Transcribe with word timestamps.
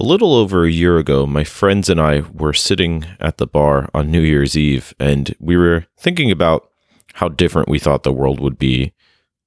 A 0.00 0.02
little 0.02 0.32
over 0.32 0.64
a 0.64 0.70
year 0.70 0.96
ago, 0.96 1.26
my 1.26 1.44
friends 1.44 1.90
and 1.90 2.00
I 2.00 2.20
were 2.32 2.54
sitting 2.54 3.04
at 3.20 3.36
the 3.36 3.46
bar 3.46 3.90
on 3.92 4.10
New 4.10 4.22
Year's 4.22 4.56
Eve, 4.56 4.94
and 4.98 5.36
we 5.38 5.58
were 5.58 5.84
thinking 5.98 6.30
about 6.30 6.70
how 7.12 7.28
different 7.28 7.68
we 7.68 7.78
thought 7.78 8.02
the 8.02 8.10
world 8.10 8.40
would 8.40 8.58
be 8.58 8.94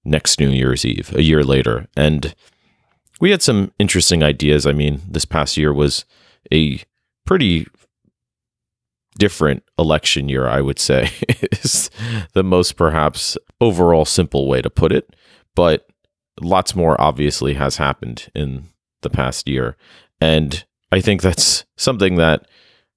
next 0.05 0.39
New 0.39 0.51
Year's 0.51 0.85
Eve, 0.85 1.11
a 1.15 1.23
year 1.23 1.43
later. 1.43 1.87
And 1.97 2.35
we 3.19 3.31
had 3.31 3.41
some 3.41 3.71
interesting 3.79 4.21
ideas. 4.21 4.67
I 4.67 4.73
mean, 4.73 5.01
this 5.09 5.25
past 5.25 5.57
year 5.57 5.73
was 5.73 6.05
a 6.53 6.83
pretty 7.25 7.65
different 9.17 9.63
election 9.79 10.29
year, 10.29 10.47
I 10.47 10.61
would 10.61 10.77
say, 10.77 11.09
is 11.51 11.89
the 12.33 12.43
most 12.43 12.73
perhaps 12.73 13.39
overall 13.59 14.05
simple 14.05 14.47
way 14.47 14.61
to 14.61 14.69
put 14.69 14.91
it. 14.91 15.15
But 15.55 15.87
lots 16.39 16.75
more 16.75 16.99
obviously 17.01 17.55
has 17.55 17.77
happened 17.77 18.29
in 18.35 18.69
the 19.01 19.09
past 19.09 19.47
year. 19.47 19.77
And 20.23 20.63
I 20.89 21.01
think 21.01 21.21
that's 21.21 21.65
something 21.75 22.15
that 22.15 22.47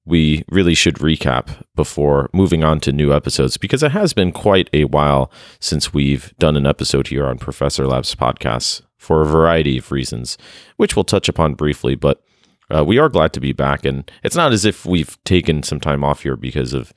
we 0.05 0.45
really 0.49 0.75
should 0.75 0.95
recap 0.99 1.61
before 1.75 2.31
moving 2.33 2.63
on 2.63 2.79
to 2.79 2.93
new 2.93 3.13
episodes 3.13 3.57
because 3.57 3.83
it 3.83 3.91
has 3.91 4.13
been 4.13 4.31
quite 4.31 4.71
a 4.73 4.85
while 4.85 5.33
since 5.59 5.93
we've 5.93 6.33
done 6.39 6.57
an 6.57 6.67
episode 6.67 7.09
here 7.09 7.27
on 7.27 7.37
Professor 7.37 7.85
Labs 7.85 8.15
podcasts 8.15 8.83
for 8.97 9.23
a 9.23 9.27
variety 9.27 9.79
of 9.79 9.91
reasons, 9.91 10.39
which 10.77 10.95
we'll 10.95 11.03
touch 11.03 11.29
upon 11.29 11.55
briefly. 11.55 11.97
But 11.97 12.23
uh, 12.73 12.85
we 12.85 12.97
are 12.97 13.09
glad 13.09 13.33
to 13.33 13.41
be 13.41 13.53
back. 13.53 13.85
And 13.85 14.09
it's 14.23 14.37
not 14.37 14.53
as 14.53 14.65
if 14.65 14.87
we've 14.87 15.19
taken 15.25 15.65
some 15.65 15.81
time 15.81 16.05
off 16.05 16.23
here 16.23 16.37
because 16.37 16.73
of 16.73 16.93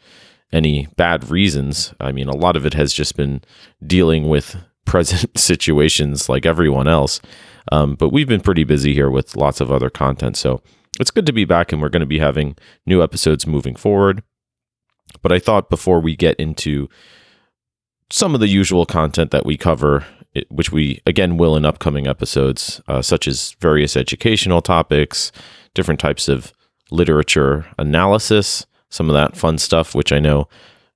any 0.54 0.90
bad 0.96 1.32
reasons. 1.32 1.96
I 2.00 2.12
mean, 2.12 2.28
a 2.28 2.38
lot 2.38 2.56
of 2.56 2.68
it 2.68 2.76
has 2.76 2.94
just 2.94 3.18
been 3.18 3.42
dealing 3.84 4.30
with 4.30 4.58
present 4.90 5.38
situations 5.40 6.28
like 6.28 6.46
everyone 6.48 6.88
else. 6.88 7.22
Um, 7.72 7.94
but 7.96 8.10
we've 8.10 8.28
been 8.28 8.42
pretty 8.42 8.64
busy 8.64 8.96
here 8.96 9.12
with 9.12 9.36
lots 9.36 9.62
of 9.62 9.72
other 9.72 9.92
content. 9.92 10.36
So 10.36 10.62
it's 11.00 11.12
good 11.12 11.28
to 11.28 11.32
be 11.32 11.46
back, 11.46 11.72
and 11.72 11.82
we're 11.82 11.90
going 11.90 12.02
to 12.02 12.08
be 12.08 12.20
having 12.20 12.58
new 12.88 13.04
episodes 13.04 13.46
moving 13.46 13.76
forward. 13.76 14.24
But 15.22 15.32
I 15.32 15.38
thought 15.38 15.70
before 15.70 16.00
we 16.00 16.16
get 16.16 16.36
into 16.38 16.90
some 18.12 18.34
of 18.34 18.40
the 18.40 18.48
usual 18.48 18.88
content 18.88 19.30
that 19.30 19.46
we 19.46 19.58
cover, 19.58 20.06
which 20.50 20.72
we 20.72 21.02
again 21.06 21.38
will 21.38 21.56
in 21.56 21.66
upcoming 21.66 22.08
episodes, 22.08 22.82
uh, 22.88 23.04
such 23.04 23.28
as 23.28 23.56
various 23.60 23.96
educational 23.96 24.62
topics, 24.62 25.32
different 25.76 26.00
types 26.00 26.28
of 26.28 26.52
literature 26.90 27.68
analysis, 27.78 28.66
some 28.90 29.08
of 29.08 29.14
that 29.14 29.38
fun 29.38 29.60
stuff, 29.60 29.94
which 29.94 30.12
I 30.12 30.20
know 30.20 30.48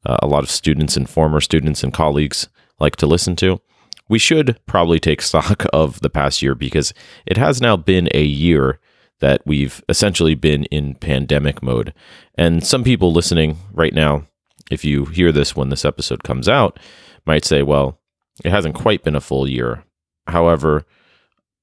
uh, 0.06 0.18
a 0.24 0.28
lot 0.28 0.44
of 0.44 0.50
students 0.50 0.98
and 0.98 1.08
former 1.08 1.40
students 1.40 1.84
and 1.84 1.94
colleagues 1.94 2.48
like 2.80 2.96
to 2.96 3.06
listen 3.06 3.36
to 3.38 3.62
we 4.10 4.20
should 4.20 4.60
probably 4.66 5.00
take 5.00 5.22
stock 5.22 5.66
of 5.74 6.00
the 6.02 6.10
past 6.10 6.42
year 6.42 6.56
because 6.56 6.94
it 7.26 7.38
has 7.38 7.62
now 7.62 7.78
been 7.78 8.10
a 8.14 8.24
year 8.24 8.80
that 9.20 9.42
we've 9.46 9.84
essentially 9.88 10.36
been 10.36 10.66
in 10.66 10.96
pandemic 10.96 11.64
mode. 11.64 11.94
And 12.36 12.66
some 12.66 12.84
people 12.84 13.14
listening 13.14 13.58
right 13.72 13.94
now, 13.94 14.28
if 14.70 14.84
you 14.84 15.06
hear 15.06 15.32
this 15.32 15.56
when 15.56 15.70
this 15.70 15.86
episode 15.86 16.24
comes 16.24 16.50
out, 16.50 16.78
might 17.26 17.46
say, 17.46 17.64
well, 17.64 18.00
it 18.44 18.50
hasn't 18.50 18.76
quite 18.76 19.04
been 19.04 19.16
a 19.16 19.22
full 19.22 19.48
year. 19.48 19.86
However, 20.28 20.86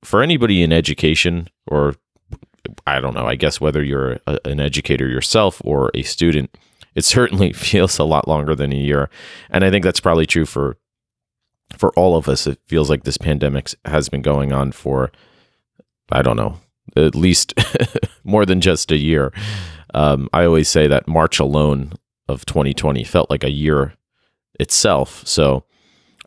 for 0.03 0.23
anybody 0.23 0.63
in 0.63 0.73
education, 0.73 1.49
or 1.67 1.97
I 2.87 3.01
don't 3.01 3.15
know, 3.15 3.27
I 3.27 3.35
guess 3.35 3.61
whether 3.61 3.83
you're 3.83 4.21
a, 4.27 4.39
an 4.45 4.61
educator 4.61 5.09
yourself 5.09 5.61
or 5.65 5.91
a 5.95 6.03
student, 6.03 6.57
it 6.95 7.05
certainly 7.05 7.53
feels 7.55 7.99
a 7.99 8.05
lot 8.05 8.29
longer 8.29 8.55
than 8.55 8.73
a 8.73 8.77
year. 8.77 9.11
And 9.51 9.65
I 9.65 9.71
think 9.71 9.85
that's 9.85 10.01
probably 10.01 10.27
true 10.27 10.47
for 10.47 10.79
for 11.77 11.93
all 11.93 12.17
of 12.17 12.29
us, 12.29 12.47
it 12.47 12.59
feels 12.67 12.91
like 12.91 13.05
this 13.05 13.19
pandemic 13.19 13.71
has 13.85 14.09
been 14.09 14.23
going 14.23 14.53
on 14.53 14.73
for, 14.73 15.11
I 16.11 16.23
don't 16.23 16.37
know, 16.37 16.59
at 16.97 17.15
least 17.15 17.55
more 18.25 18.45
than 18.45 18.61
just 18.61 18.91
a 18.91 18.99
year. 18.99 19.33
Um, 19.95 20.29
I 20.33 20.45
always 20.45 20.69
say 20.69 20.87
that 20.87 21.09
March 21.09 21.39
alone 21.39 21.93
of 22.29 22.47
2020 22.47 23.05
felt 23.05 23.31
like 23.31 23.45
a 23.45 23.51
year 23.51 23.95
itself. 24.59 25.27
So 25.27 25.65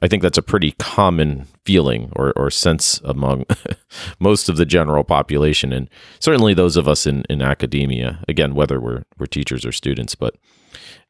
I 0.02 0.08
think 0.08 0.22
that's 0.22 0.38
a 0.38 0.44
pretty 0.44 0.72
common 0.74 1.48
feeling 1.66 2.12
or, 2.16 2.34
or 2.36 2.50
sense 2.50 3.00
among 3.06 3.46
most 4.20 4.50
of 4.50 4.58
the 4.58 4.66
general 4.66 5.06
population, 5.06 5.72
and 5.72 5.90
certainly 6.20 6.54
those 6.54 6.76
of 6.76 6.90
us 6.90 7.08
in, 7.08 7.24
in 7.30 7.42
academia. 7.42 8.22
Again, 8.28 8.54
whether 8.54 8.82
we're 8.82 9.04
we're 9.18 9.28
teachers 9.28 9.66
or 9.66 9.72
students, 9.72 10.14
but 10.14 10.36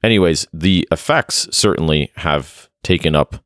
anyways, 0.04 0.46
the 0.54 0.88
effects 0.92 1.48
certainly 1.52 2.12
have 2.18 2.70
taken 2.84 3.16
up 3.16 3.43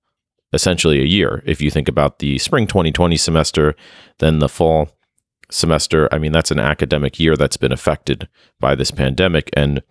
essentially 0.58 1.00
a 1.00 1.06
year. 1.06 1.44
If 1.46 1.62
you 1.62 1.70
think 1.70 1.88
about 1.88 2.18
the 2.18 2.40
spring 2.40 2.66
2020 2.66 3.16
semester, 3.16 3.76
then 4.18 4.40
the 4.40 4.50
fall 4.50 4.90
semester, 5.52 6.10
I 6.12 6.18
mean, 6.18 6.32
that's 6.32 6.50
an 6.50 6.60
academic 6.60 7.20
year 7.20 7.38
that's 7.38 7.58
been 7.58 7.72
affected 7.72 8.28
by 8.60 8.74
this 8.74 8.90
pandemic. 8.90 9.52
And 9.54 9.84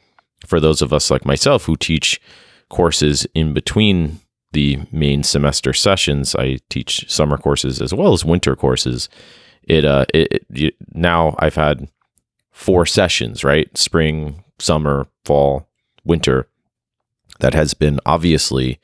for 0.44 0.59
those 0.59 0.82
of 0.82 0.93
us 0.93 1.09
like 1.09 1.25
myself 1.25 1.66
who 1.66 1.76
teach 1.76 2.21
courses 2.69 3.28
in 3.32 3.55
between 3.55 4.19
the 4.50 4.81
main 4.91 5.22
semester 5.22 5.72
sessions, 5.72 6.34
I 6.34 6.59
teach 6.69 7.09
summer 7.09 7.38
courses 7.38 7.81
as 7.81 7.94
well 7.94 8.12
as 8.12 8.25
winter 8.25 8.56
courses. 8.56 9.09
It, 9.62 9.84
uh, 9.84 10.06
it, 10.12 10.44
it 10.50 10.75
now 10.93 11.37
I've 11.38 11.55
had 11.55 11.88
four 12.50 12.87
sessions, 12.87 13.44
right? 13.44 13.69
Spring, 13.78 14.43
summer, 14.59 15.06
fall, 15.25 15.69
winter. 16.05 16.49
That 17.38 17.55
has 17.55 17.72
been 17.72 18.00
obviously 18.05 18.81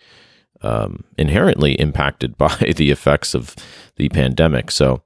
um, 0.62 1.04
inherently 1.18 1.74
impacted 1.74 2.36
by 2.38 2.72
the 2.76 2.90
effects 2.90 3.34
of 3.34 3.54
the 3.96 4.08
pandemic. 4.08 4.70
So, 4.70 5.02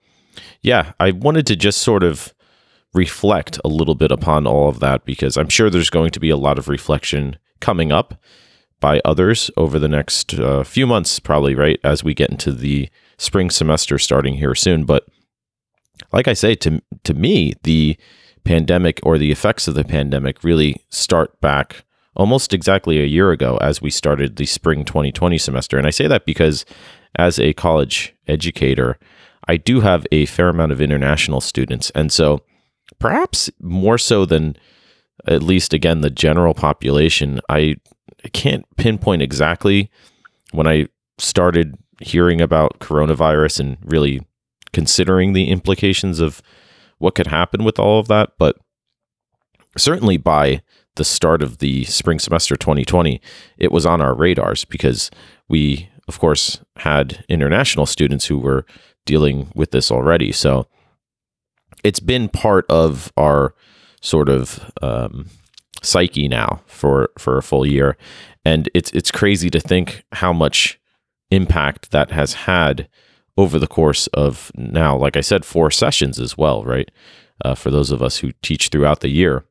yeah, 0.62 0.92
I 1.00 1.12
wanted 1.12 1.46
to 1.48 1.56
just 1.56 1.78
sort 1.78 2.02
of 2.02 2.34
reflect 2.94 3.60
a 3.64 3.68
little 3.68 3.94
bit 3.94 4.10
upon 4.10 4.46
all 4.46 4.68
of 4.68 4.80
that 4.80 5.04
because 5.04 5.36
I'm 5.36 5.48
sure 5.48 5.68
there's 5.68 5.90
going 5.90 6.10
to 6.10 6.20
be 6.20 6.30
a 6.30 6.36
lot 6.36 6.58
of 6.58 6.68
reflection 6.68 7.36
coming 7.60 7.92
up 7.92 8.20
by 8.80 9.00
others 9.04 9.50
over 9.56 9.78
the 9.78 9.88
next 9.88 10.34
uh, 10.34 10.62
few 10.64 10.86
months, 10.86 11.18
probably, 11.18 11.54
right, 11.54 11.80
as 11.84 12.04
we 12.04 12.14
get 12.14 12.30
into 12.30 12.52
the 12.52 12.88
spring 13.18 13.50
semester 13.50 13.98
starting 13.98 14.34
here 14.34 14.54
soon. 14.54 14.84
But 14.84 15.06
like 16.12 16.28
I 16.28 16.34
say, 16.34 16.54
to, 16.56 16.82
to 17.04 17.14
me, 17.14 17.54
the 17.62 17.96
pandemic 18.44 19.00
or 19.02 19.18
the 19.18 19.32
effects 19.32 19.66
of 19.66 19.74
the 19.74 19.84
pandemic 19.84 20.44
really 20.44 20.76
start 20.90 21.40
back 21.40 21.84
almost 22.16 22.52
exactly 22.52 23.00
a 23.00 23.06
year 23.06 23.30
ago 23.30 23.58
as 23.58 23.80
we 23.82 23.90
started 23.90 24.36
the 24.36 24.46
spring 24.46 24.84
2020 24.84 25.38
semester. 25.38 25.78
And 25.78 25.86
I 25.86 25.90
say 25.90 26.06
that 26.06 26.26
because 26.26 26.64
as 27.18 27.38
a 27.38 27.52
college 27.52 28.14
educator, 28.26 28.98
I 29.48 29.56
do 29.56 29.80
have 29.80 30.06
a 30.10 30.26
fair 30.26 30.48
amount 30.48 30.72
of 30.72 30.80
international 30.80 31.40
students. 31.40 31.90
And 31.90 32.12
so 32.12 32.42
perhaps 32.98 33.50
more 33.60 33.98
so 33.98 34.24
than 34.24 34.56
at 35.26 35.42
least 35.42 35.72
again 35.72 36.00
the 36.00 36.10
general 36.10 36.54
population, 36.54 37.40
I 37.48 37.76
can't 38.32 38.64
pinpoint 38.76 39.22
exactly 39.22 39.90
when 40.52 40.66
I 40.66 40.88
started 41.18 41.76
hearing 42.00 42.40
about 42.40 42.78
coronavirus 42.80 43.60
and 43.60 43.78
really 43.82 44.26
considering 44.72 45.32
the 45.32 45.48
implications 45.48 46.20
of 46.20 46.42
what 46.98 47.14
could 47.14 47.26
happen 47.26 47.64
with 47.64 47.78
all 47.78 47.98
of 47.98 48.08
that, 48.08 48.32
but 48.38 48.56
certainly 49.76 50.16
by 50.16 50.62
the 50.96 51.04
start 51.04 51.42
of 51.42 51.58
the 51.58 51.84
spring 51.84 52.18
semester 52.18 52.56
2020, 52.56 53.20
it 53.58 53.72
was 53.72 53.86
on 53.86 54.00
our 54.00 54.14
radars 54.14 54.64
because 54.64 55.10
we, 55.48 55.88
of 56.08 56.18
course, 56.18 56.60
had 56.76 57.24
international 57.28 57.86
students 57.86 58.26
who 58.26 58.38
were 58.38 58.66
dealing 59.04 59.50
with 59.54 59.70
this 59.70 59.90
already. 59.90 60.32
So 60.32 60.66
it's 61.84 62.00
been 62.00 62.28
part 62.28 62.66
of 62.68 63.12
our 63.16 63.54
sort 64.00 64.28
of 64.28 64.70
um, 64.82 65.28
psyche 65.82 66.28
now 66.28 66.62
for 66.66 67.10
for 67.18 67.38
a 67.38 67.42
full 67.42 67.64
year, 67.64 67.96
and 68.44 68.68
it's 68.74 68.90
it's 68.92 69.10
crazy 69.10 69.50
to 69.50 69.60
think 69.60 70.04
how 70.12 70.32
much 70.32 70.78
impact 71.30 71.90
that 71.90 72.10
has 72.10 72.34
had 72.34 72.88
over 73.36 73.58
the 73.58 73.66
course 73.66 74.06
of 74.08 74.50
now, 74.56 74.96
like 74.96 75.16
I 75.16 75.20
said, 75.20 75.44
four 75.44 75.70
sessions 75.70 76.18
as 76.18 76.38
well, 76.38 76.64
right? 76.64 76.90
Uh, 77.44 77.54
for 77.54 77.70
those 77.70 77.90
of 77.90 78.02
us 78.02 78.18
who 78.18 78.32
teach 78.42 78.68
throughout 78.68 79.00
the 79.00 79.10
year. 79.10 79.44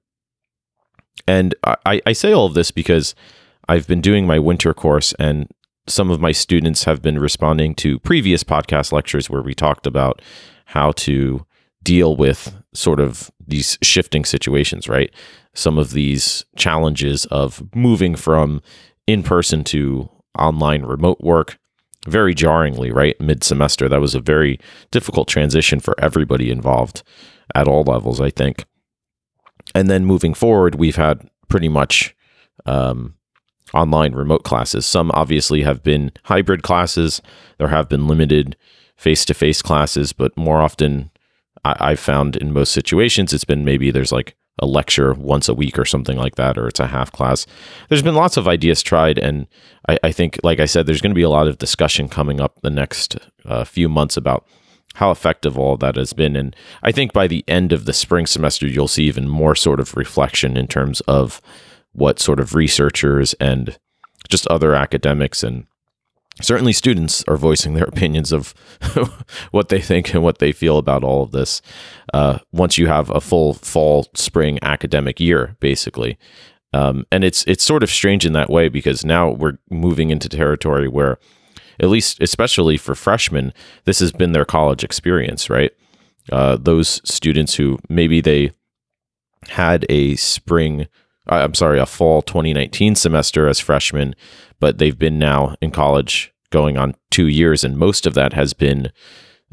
And 1.27 1.55
I, 1.63 2.01
I 2.05 2.13
say 2.13 2.31
all 2.33 2.45
of 2.45 2.53
this 2.53 2.71
because 2.71 3.15
I've 3.67 3.87
been 3.87 4.01
doing 4.01 4.27
my 4.27 4.39
winter 4.39 4.73
course, 4.73 5.13
and 5.13 5.47
some 5.87 6.11
of 6.11 6.21
my 6.21 6.31
students 6.31 6.83
have 6.83 7.01
been 7.01 7.19
responding 7.19 7.75
to 7.75 7.99
previous 7.99 8.43
podcast 8.43 8.91
lectures 8.91 9.29
where 9.29 9.41
we 9.41 9.53
talked 9.53 9.87
about 9.87 10.21
how 10.65 10.91
to 10.93 11.45
deal 11.83 12.15
with 12.15 12.55
sort 12.73 12.99
of 12.99 13.31
these 13.45 13.77
shifting 13.81 14.25
situations, 14.25 14.89
right? 14.89 15.13
Some 15.53 15.77
of 15.77 15.91
these 15.91 16.43
challenges 16.57 17.25
of 17.27 17.63
moving 17.75 18.15
from 18.15 18.61
in 19.07 19.23
person 19.23 19.63
to 19.65 20.09
online 20.37 20.83
remote 20.83 21.21
work 21.21 21.59
very 22.07 22.33
jarringly, 22.33 22.91
right? 22.91 23.19
Mid 23.21 23.43
semester. 23.43 23.87
That 23.87 24.01
was 24.01 24.15
a 24.15 24.19
very 24.19 24.59
difficult 24.91 25.27
transition 25.27 25.79
for 25.79 25.95
everybody 25.99 26.51
involved 26.51 27.03
at 27.53 27.67
all 27.67 27.83
levels, 27.83 28.19
I 28.19 28.29
think. 28.31 28.65
And 29.75 29.89
then 29.89 30.05
moving 30.05 30.33
forward, 30.33 30.75
we've 30.75 30.95
had 30.95 31.29
pretty 31.49 31.69
much 31.69 32.15
um, 32.65 33.15
online 33.73 34.13
remote 34.13 34.43
classes. 34.43 34.85
Some 34.85 35.11
obviously 35.13 35.61
have 35.63 35.83
been 35.83 36.11
hybrid 36.23 36.63
classes. 36.63 37.21
There 37.57 37.67
have 37.67 37.89
been 37.89 38.07
limited 38.07 38.55
face 38.95 39.25
to 39.25 39.33
face 39.33 39.61
classes, 39.61 40.13
but 40.13 40.35
more 40.37 40.61
often, 40.61 41.11
I, 41.65 41.75
I've 41.91 41.99
found 41.99 42.37
in 42.37 42.53
most 42.53 42.71
situations, 42.71 43.33
it's 43.33 43.43
been 43.43 43.65
maybe 43.65 43.91
there's 43.91 44.13
like 44.13 44.35
a 44.59 44.65
lecture 44.65 45.13
once 45.13 45.49
a 45.49 45.53
week 45.53 45.77
or 45.77 45.83
something 45.83 46.17
like 46.17 46.35
that, 46.35 46.57
or 46.57 46.69
it's 46.69 46.79
a 46.79 46.87
half 46.87 47.11
class. 47.11 47.45
There's 47.89 48.01
been 48.01 48.15
lots 48.15 48.37
of 48.37 48.47
ideas 48.47 48.81
tried, 48.81 49.17
and 49.17 49.47
I, 49.89 49.99
I 50.05 50.11
think, 50.13 50.39
like 50.43 50.61
I 50.61 50.65
said, 50.65 50.85
there's 50.85 51.01
going 51.01 51.11
to 51.11 51.15
be 51.15 51.23
a 51.23 51.29
lot 51.29 51.49
of 51.49 51.57
discussion 51.57 52.07
coming 52.07 52.39
up 52.39 52.61
the 52.61 52.69
next 52.69 53.17
uh, 53.43 53.65
few 53.65 53.89
months 53.89 54.15
about 54.15 54.47
how 54.95 55.11
effective 55.11 55.57
all 55.57 55.77
that 55.77 55.95
has 55.95 56.13
been. 56.13 56.35
And 56.35 56.55
I 56.83 56.91
think 56.91 57.13
by 57.13 57.27
the 57.27 57.43
end 57.47 57.71
of 57.71 57.85
the 57.85 57.93
spring 57.93 58.25
semester, 58.25 58.67
you'll 58.67 58.87
see 58.87 59.03
even 59.05 59.27
more 59.27 59.55
sort 59.55 59.79
of 59.79 59.95
reflection 59.95 60.57
in 60.57 60.67
terms 60.67 61.01
of 61.01 61.41
what 61.93 62.19
sort 62.19 62.39
of 62.39 62.55
researchers 62.55 63.33
and 63.35 63.77
just 64.29 64.47
other 64.47 64.75
academics 64.75 65.43
and 65.43 65.65
certainly 66.41 66.73
students 66.73 67.23
are 67.27 67.37
voicing 67.37 67.73
their 67.73 67.85
opinions 67.87 68.31
of 68.33 68.53
what 69.51 69.69
they 69.69 69.79
think 69.79 70.13
and 70.13 70.23
what 70.23 70.39
they 70.39 70.51
feel 70.51 70.77
about 70.77 71.03
all 71.03 71.23
of 71.23 71.31
this 71.31 71.61
uh, 72.13 72.39
once 72.51 72.77
you 72.77 72.87
have 72.87 73.09
a 73.11 73.21
full 73.21 73.53
fall 73.53 74.07
spring 74.13 74.59
academic 74.61 75.19
year 75.19 75.55
basically 75.59 76.17
um, 76.73 77.05
and 77.11 77.23
it's 77.23 77.45
it's 77.45 77.63
sort 77.63 77.83
of 77.83 77.89
strange 77.89 78.25
in 78.25 78.33
that 78.33 78.49
way 78.49 78.67
because 78.67 79.05
now 79.05 79.29
we're 79.29 79.57
moving 79.69 80.09
into 80.09 80.27
territory 80.27 80.89
where 80.89 81.17
at 81.79 81.89
least 81.89 82.21
especially 82.21 82.77
for 82.77 82.95
freshmen 82.95 83.53
this 83.85 83.99
has 83.99 84.11
been 84.11 84.31
their 84.31 84.45
college 84.45 84.83
experience 84.83 85.49
right 85.49 85.71
uh, 86.31 86.57
those 86.57 87.01
students 87.03 87.55
who 87.55 87.77
maybe 87.87 88.19
they 88.19 88.51
had 89.49 89.85
a 89.89 90.15
spring 90.15 90.87
I'm 91.27 91.53
sorry, 91.53 91.79
a 91.79 91.85
fall 91.85 92.21
2019 92.21 92.95
semester 92.95 93.47
as 93.47 93.59
freshmen, 93.59 94.15
but 94.59 94.77
they've 94.77 94.97
been 94.97 95.17
now 95.17 95.55
in 95.61 95.71
college 95.71 96.33
going 96.51 96.77
on 96.77 96.95
two 97.09 97.27
years, 97.27 97.63
and 97.63 97.77
most 97.77 98.05
of 98.05 98.13
that 98.13 98.33
has 98.33 98.53
been 98.53 98.91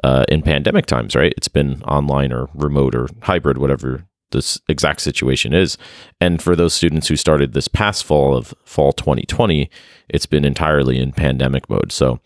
uh, 0.05 0.25
in 0.29 0.43
pandemic 0.43 0.87
times, 0.87 1.15
right? 1.15 1.33
It's 1.37 1.49
been 1.49 1.83
online 1.85 2.33
or 2.33 2.49
remote 2.55 2.95
or 2.95 3.09
hybrid, 3.23 3.59
whatever 3.59 4.05
this 4.32 4.61
exact 4.69 5.00
situation 5.00 5.55
is. 5.55 5.79
And 6.20 6.43
for 6.43 6.56
those 6.56 6.75
students 6.75 7.08
who 7.08 7.17
started 7.17 7.52
this 7.52 7.69
past 7.69 8.05
fall 8.05 8.37
of 8.37 8.55
fall 8.64 8.93
2020, 8.93 9.70
it's 10.08 10.26
been 10.26 10.44
entirely 10.44 10.99
in 10.99 11.12
pandemic 11.12 11.70
mode. 11.70 11.93
So 11.93 12.20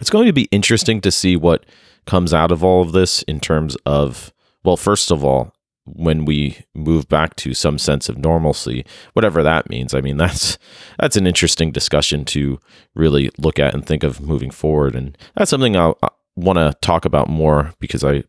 it's 0.00 0.10
going 0.10 0.26
to 0.26 0.32
be 0.32 0.48
interesting 0.50 1.00
to 1.02 1.10
see 1.10 1.36
what 1.36 1.64
comes 2.06 2.34
out 2.34 2.50
of 2.50 2.64
all 2.64 2.82
of 2.82 2.92
this 2.92 3.22
in 3.22 3.40
terms 3.40 3.76
of, 3.86 4.32
well, 4.64 4.76
first 4.76 5.10
of 5.10 5.24
all, 5.24 5.54
when 5.84 6.24
we 6.24 6.58
move 6.74 7.08
back 7.08 7.34
to 7.36 7.54
some 7.54 7.78
sense 7.78 8.08
of 8.08 8.18
normalcy, 8.18 8.84
whatever 9.14 9.42
that 9.42 9.68
means. 9.68 9.94
I 9.94 10.00
mean, 10.00 10.16
that's 10.18 10.58
that's 10.98 11.16
an 11.16 11.26
interesting 11.26 11.72
discussion 11.72 12.24
to 12.26 12.60
really 12.94 13.30
look 13.38 13.58
at 13.58 13.74
and 13.74 13.84
think 13.84 14.02
of 14.02 14.20
moving 14.20 14.50
forward, 14.50 14.94
and 14.94 15.16
that's 15.34 15.50
something 15.50 15.76
I, 15.76 15.92
want 16.36 16.58
to 16.58 16.74
talk 16.80 17.04
about 17.04 17.28
more 17.28 17.72
because 17.80 18.04
I 18.04 18.24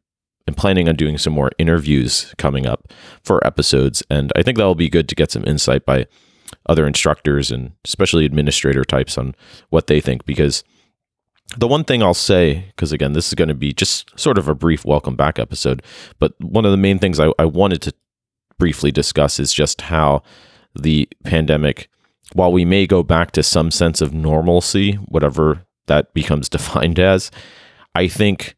am 0.47 0.53
planning 0.53 0.89
on 0.89 0.95
doing 0.95 1.17
some 1.17 1.33
more 1.33 1.51
interviews 1.57 2.33
coming 2.37 2.65
up 2.65 2.91
for 3.23 3.45
episodes, 3.45 4.03
and 4.09 4.31
I 4.35 4.43
think 4.43 4.57
that 4.57 4.65
will 4.65 4.75
be 4.75 4.89
good 4.89 5.09
to 5.09 5.15
get 5.15 5.31
some 5.31 5.43
insight 5.45 5.85
by 5.85 6.07
other 6.67 6.85
instructors 6.85 7.51
and 7.51 7.71
especially 7.85 8.25
administrator 8.25 8.83
types 8.83 9.17
on 9.17 9.35
what 9.69 9.87
they 9.87 10.01
think. 10.01 10.25
Because 10.25 10.63
the 11.57 11.67
one 11.67 11.83
thing 11.83 12.01
I'll 12.01 12.13
say, 12.13 12.65
because 12.67 12.91
again, 12.91 13.13
this 13.13 13.27
is 13.27 13.33
going 13.33 13.49
to 13.49 13.55
be 13.55 13.73
just 13.73 14.17
sort 14.19 14.37
of 14.37 14.47
a 14.47 14.55
brief 14.55 14.85
welcome 14.85 15.15
back 15.15 15.39
episode, 15.39 15.81
but 16.19 16.33
one 16.39 16.65
of 16.65 16.71
the 16.71 16.77
main 16.77 16.99
things 16.99 17.19
I, 17.19 17.31
I 17.37 17.45
wanted 17.45 17.81
to 17.83 17.93
briefly 18.57 18.91
discuss 18.91 19.39
is 19.39 19.53
just 19.53 19.81
how 19.81 20.23
the 20.79 21.09
pandemic, 21.23 21.89
while 22.33 22.51
we 22.51 22.63
may 22.63 22.87
go 22.87 23.03
back 23.03 23.31
to 23.31 23.43
some 23.43 23.71
sense 23.71 24.01
of 24.01 24.13
normalcy, 24.13 24.93
whatever 24.93 25.65
that 25.87 26.13
becomes 26.13 26.47
defined 26.49 26.99
as, 26.99 27.31
I 27.95 28.07
think 28.07 28.55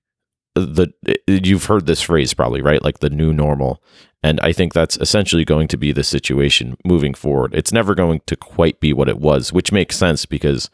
the 0.55 0.94
you've 1.27 1.65
heard 1.65 1.85
this 1.85 2.01
phrase 2.01 2.33
probably 2.33 2.61
right? 2.61 2.83
Like 2.83 3.00
the 3.00 3.09
new 3.09 3.33
normal. 3.33 3.81
And 4.25 4.39
i 4.39 4.53
think 4.53 4.73
that's 4.73 4.95
essentially 4.97 5.44
going 5.44 5.67
to 5.67 5.77
be 5.77 5.91
the 5.91 6.03
situation 6.03 6.77
moving 6.85 7.13
forward. 7.13 7.53
It's 7.53 7.73
never 7.73 7.94
going 7.95 8.21
to 8.27 8.35
quite 8.35 8.79
be 8.79 8.94
what 8.94 9.09
it 9.09 9.19
was 9.19 9.51
which 9.51 9.71
makes 9.71 9.97
sense 9.97 10.25
because 10.25 10.69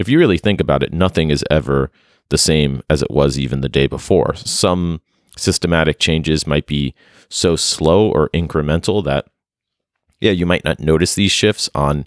if 0.00 0.08
you 0.08 0.18
really 0.18 0.38
think 0.38 0.60
about 0.60 0.82
it, 0.82 0.92
nothing 0.92 1.30
is 1.30 1.44
ever 1.50 1.90
the 2.30 2.38
same 2.38 2.82
as 2.88 3.02
it 3.02 3.10
was 3.10 3.38
even 3.38 3.60
the 3.60 3.68
day 3.68 3.86
before. 3.86 4.34
Some 4.34 5.00
systematic 5.36 5.98
changes 5.98 6.46
might 6.46 6.66
be 6.66 6.94
so 7.28 7.56
slow 7.56 8.08
or 8.10 8.30
incremental 8.30 9.04
that, 9.04 9.26
yeah, 10.20 10.30
you 10.30 10.46
might 10.46 10.64
not 10.64 10.80
notice 10.80 11.14
these 11.14 11.32
shifts 11.32 11.68
on 11.74 12.06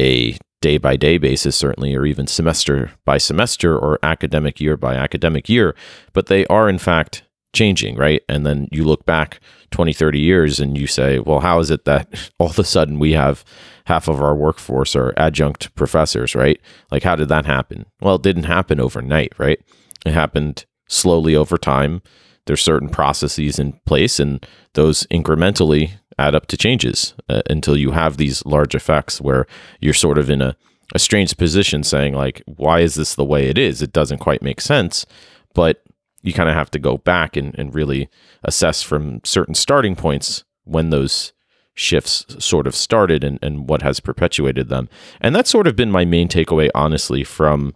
a 0.00 0.36
day 0.60 0.78
by 0.78 0.96
day 0.96 1.18
basis, 1.18 1.56
certainly, 1.56 1.94
or 1.94 2.04
even 2.04 2.26
semester 2.26 2.92
by 3.04 3.18
semester 3.18 3.78
or 3.78 3.98
academic 4.02 4.60
year 4.60 4.76
by 4.76 4.94
academic 4.94 5.48
year, 5.48 5.74
but 6.12 6.26
they 6.26 6.46
are 6.46 6.68
in 6.68 6.78
fact 6.78 7.22
changing, 7.52 7.96
right? 7.96 8.22
And 8.28 8.46
then 8.46 8.68
you 8.70 8.84
look 8.84 9.04
back 9.04 9.40
20, 9.70 9.92
30 9.92 10.20
years 10.20 10.60
and 10.60 10.78
you 10.78 10.86
say, 10.86 11.18
well, 11.18 11.40
how 11.40 11.58
is 11.58 11.70
it 11.70 11.84
that 11.84 12.30
all 12.38 12.50
of 12.50 12.58
a 12.58 12.64
sudden 12.64 12.98
we 12.98 13.12
have 13.12 13.44
half 13.86 14.08
of 14.08 14.22
our 14.22 14.34
workforce 14.34 14.94
are 14.94 15.14
adjunct 15.16 15.74
professors, 15.74 16.34
right? 16.34 16.60
Like, 16.90 17.02
how 17.02 17.16
did 17.16 17.28
that 17.28 17.46
happen? 17.46 17.86
Well, 18.00 18.16
it 18.16 18.22
didn't 18.22 18.44
happen 18.44 18.80
overnight, 18.80 19.32
right? 19.38 19.60
It 20.06 20.12
happened 20.12 20.64
slowly 20.88 21.34
over 21.34 21.58
time. 21.58 22.02
There's 22.46 22.62
certain 22.62 22.88
processes 22.88 23.58
in 23.58 23.78
place, 23.84 24.18
and 24.18 24.44
those 24.74 25.06
incrementally 25.08 25.92
add 26.20 26.34
up 26.34 26.46
to 26.48 26.56
changes 26.56 27.14
uh, 27.28 27.42
until 27.48 27.76
you 27.76 27.92
have 27.92 28.16
these 28.16 28.44
large 28.44 28.74
effects 28.74 29.20
where 29.20 29.46
you're 29.80 29.94
sort 29.94 30.18
of 30.18 30.28
in 30.28 30.42
a, 30.42 30.56
a 30.94 30.98
strange 30.98 31.36
position 31.36 31.82
saying, 31.82 32.14
like, 32.14 32.42
why 32.46 32.80
is 32.80 32.94
this 32.94 33.14
the 33.14 33.24
way 33.24 33.46
it 33.46 33.56
is? 33.56 33.80
It 33.80 33.92
doesn't 33.92 34.18
quite 34.18 34.42
make 34.42 34.60
sense. 34.60 35.06
But 35.54 35.82
you 36.22 36.32
kind 36.32 36.48
of 36.48 36.54
have 36.54 36.70
to 36.72 36.78
go 36.78 36.98
back 36.98 37.36
and, 37.36 37.58
and 37.58 37.74
really 37.74 38.08
assess 38.44 38.82
from 38.82 39.20
certain 39.24 39.54
starting 39.54 39.96
points 39.96 40.44
when 40.64 40.90
those 40.90 41.32
shifts 41.74 42.26
sort 42.38 42.66
of 42.66 42.74
started 42.74 43.24
and, 43.24 43.38
and 43.42 43.68
what 43.68 43.82
has 43.82 44.00
perpetuated 44.00 44.68
them. 44.68 44.88
And 45.20 45.34
that's 45.34 45.50
sort 45.50 45.66
of 45.66 45.76
been 45.76 45.90
my 45.90 46.04
main 46.04 46.28
takeaway, 46.28 46.68
honestly, 46.74 47.24
from 47.24 47.74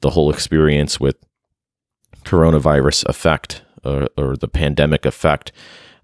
the 0.00 0.10
whole 0.10 0.30
experience 0.30 1.00
with 1.00 1.16
coronavirus 2.24 3.06
effect 3.08 3.62
or, 3.82 4.08
or 4.18 4.36
the 4.36 4.48
pandemic 4.48 5.06
effect. 5.06 5.52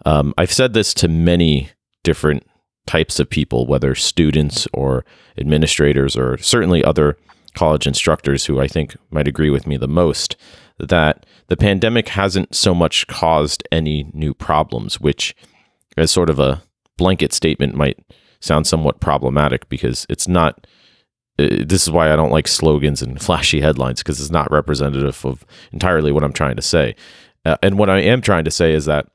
Um, 0.06 0.32
I've 0.38 0.52
said 0.52 0.72
this 0.72 0.94
to 0.94 1.08
many 1.08 1.70
different 2.02 2.46
types 2.87 3.20
of 3.20 3.31
people, 3.31 3.66
whether 3.66 3.94
students 3.94 4.66
or 4.72 5.04
administrators 5.38 6.16
or 6.16 6.37
certainly 6.38 6.82
other 6.84 7.16
college 7.54 7.87
instructors 7.87 8.46
who 8.46 8.60
I 8.60 8.66
think 8.66 8.96
might 9.10 9.28
agree 9.28 9.50
with 9.50 9.66
me 9.66 9.76
the 9.76 9.88
most 9.88 10.37
that 10.78 11.26
the 11.49 11.56
pandemic 11.56 12.08
hasn't 12.08 12.54
so 12.54 12.75
much 12.75 13.06
caused 13.06 13.62
any 13.70 14.10
new 14.12 14.34
problems, 14.34 15.00
which, 15.00 15.34
as 15.96 16.10
sort 16.10 16.31
of 16.31 16.38
a 16.38 16.62
blanket 16.96 17.32
statement, 17.32 17.74
might 17.74 17.98
sound 18.41 18.67
somewhat 18.67 19.00
problematic 19.00 19.69
because 19.69 20.06
it's 20.08 20.26
not. 20.26 20.67
Uh, 21.38 21.65
this 21.65 21.82
is 21.82 21.91
why 21.91 22.12
I 22.12 22.17
don't 22.17 22.32
like 22.32 22.46
slogans 22.46 23.00
and 23.00 23.20
flashy 23.22 23.60
headlines 23.60 24.00
because 24.00 24.20
it's 24.20 24.31
not 24.31 24.50
representative 24.50 25.24
of 25.24 25.44
entirely 25.72 26.12
what 26.12 26.24
I'm 26.24 26.32
trying 26.32 26.56
to 26.56 26.62
say. 26.62 26.94
Uh, 27.44 27.56
and 27.62 27.79
what 27.79 27.91
I 27.91 28.00
am 28.00 28.20
trying 28.20 28.44
to 28.44 28.50
say 28.50 28.72
is 28.72 28.84
that 28.84 29.06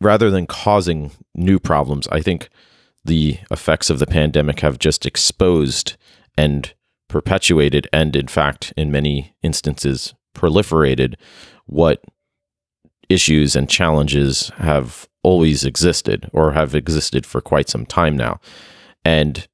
rather 0.00 0.30
than 0.30 0.46
causing 0.46 1.10
new 1.34 1.58
problems, 1.58 2.08
I 2.08 2.20
think 2.20 2.48
the 3.04 3.38
effects 3.50 3.90
of 3.90 3.98
the 3.98 4.06
pandemic 4.06 4.60
have 4.60 4.78
just 4.78 5.06
exposed 5.06 5.96
and 6.36 6.72
perpetuated, 7.08 7.88
and 7.92 8.14
in 8.14 8.28
fact, 8.28 8.72
in 8.76 8.92
many 8.92 9.34
instances, 9.42 10.14
proliferated 10.34 11.14
what 11.66 12.04
issues 13.08 13.56
and 13.56 13.68
challenges 13.68 14.50
have 14.58 15.08
always 15.22 15.64
existed 15.64 16.28
or 16.32 16.52
have 16.52 16.74
existed 16.74 17.24
for 17.26 17.40
quite 17.40 17.68
some 17.68 17.86
time 17.86 18.16
now. 18.16 18.38
And 19.04 19.48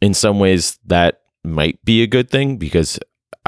in 0.00 0.14
some 0.14 0.38
ways, 0.38 0.78
that 0.86 1.22
might 1.44 1.84
be 1.84 2.02
a 2.02 2.06
good 2.06 2.30
thing 2.30 2.56
because 2.56 2.98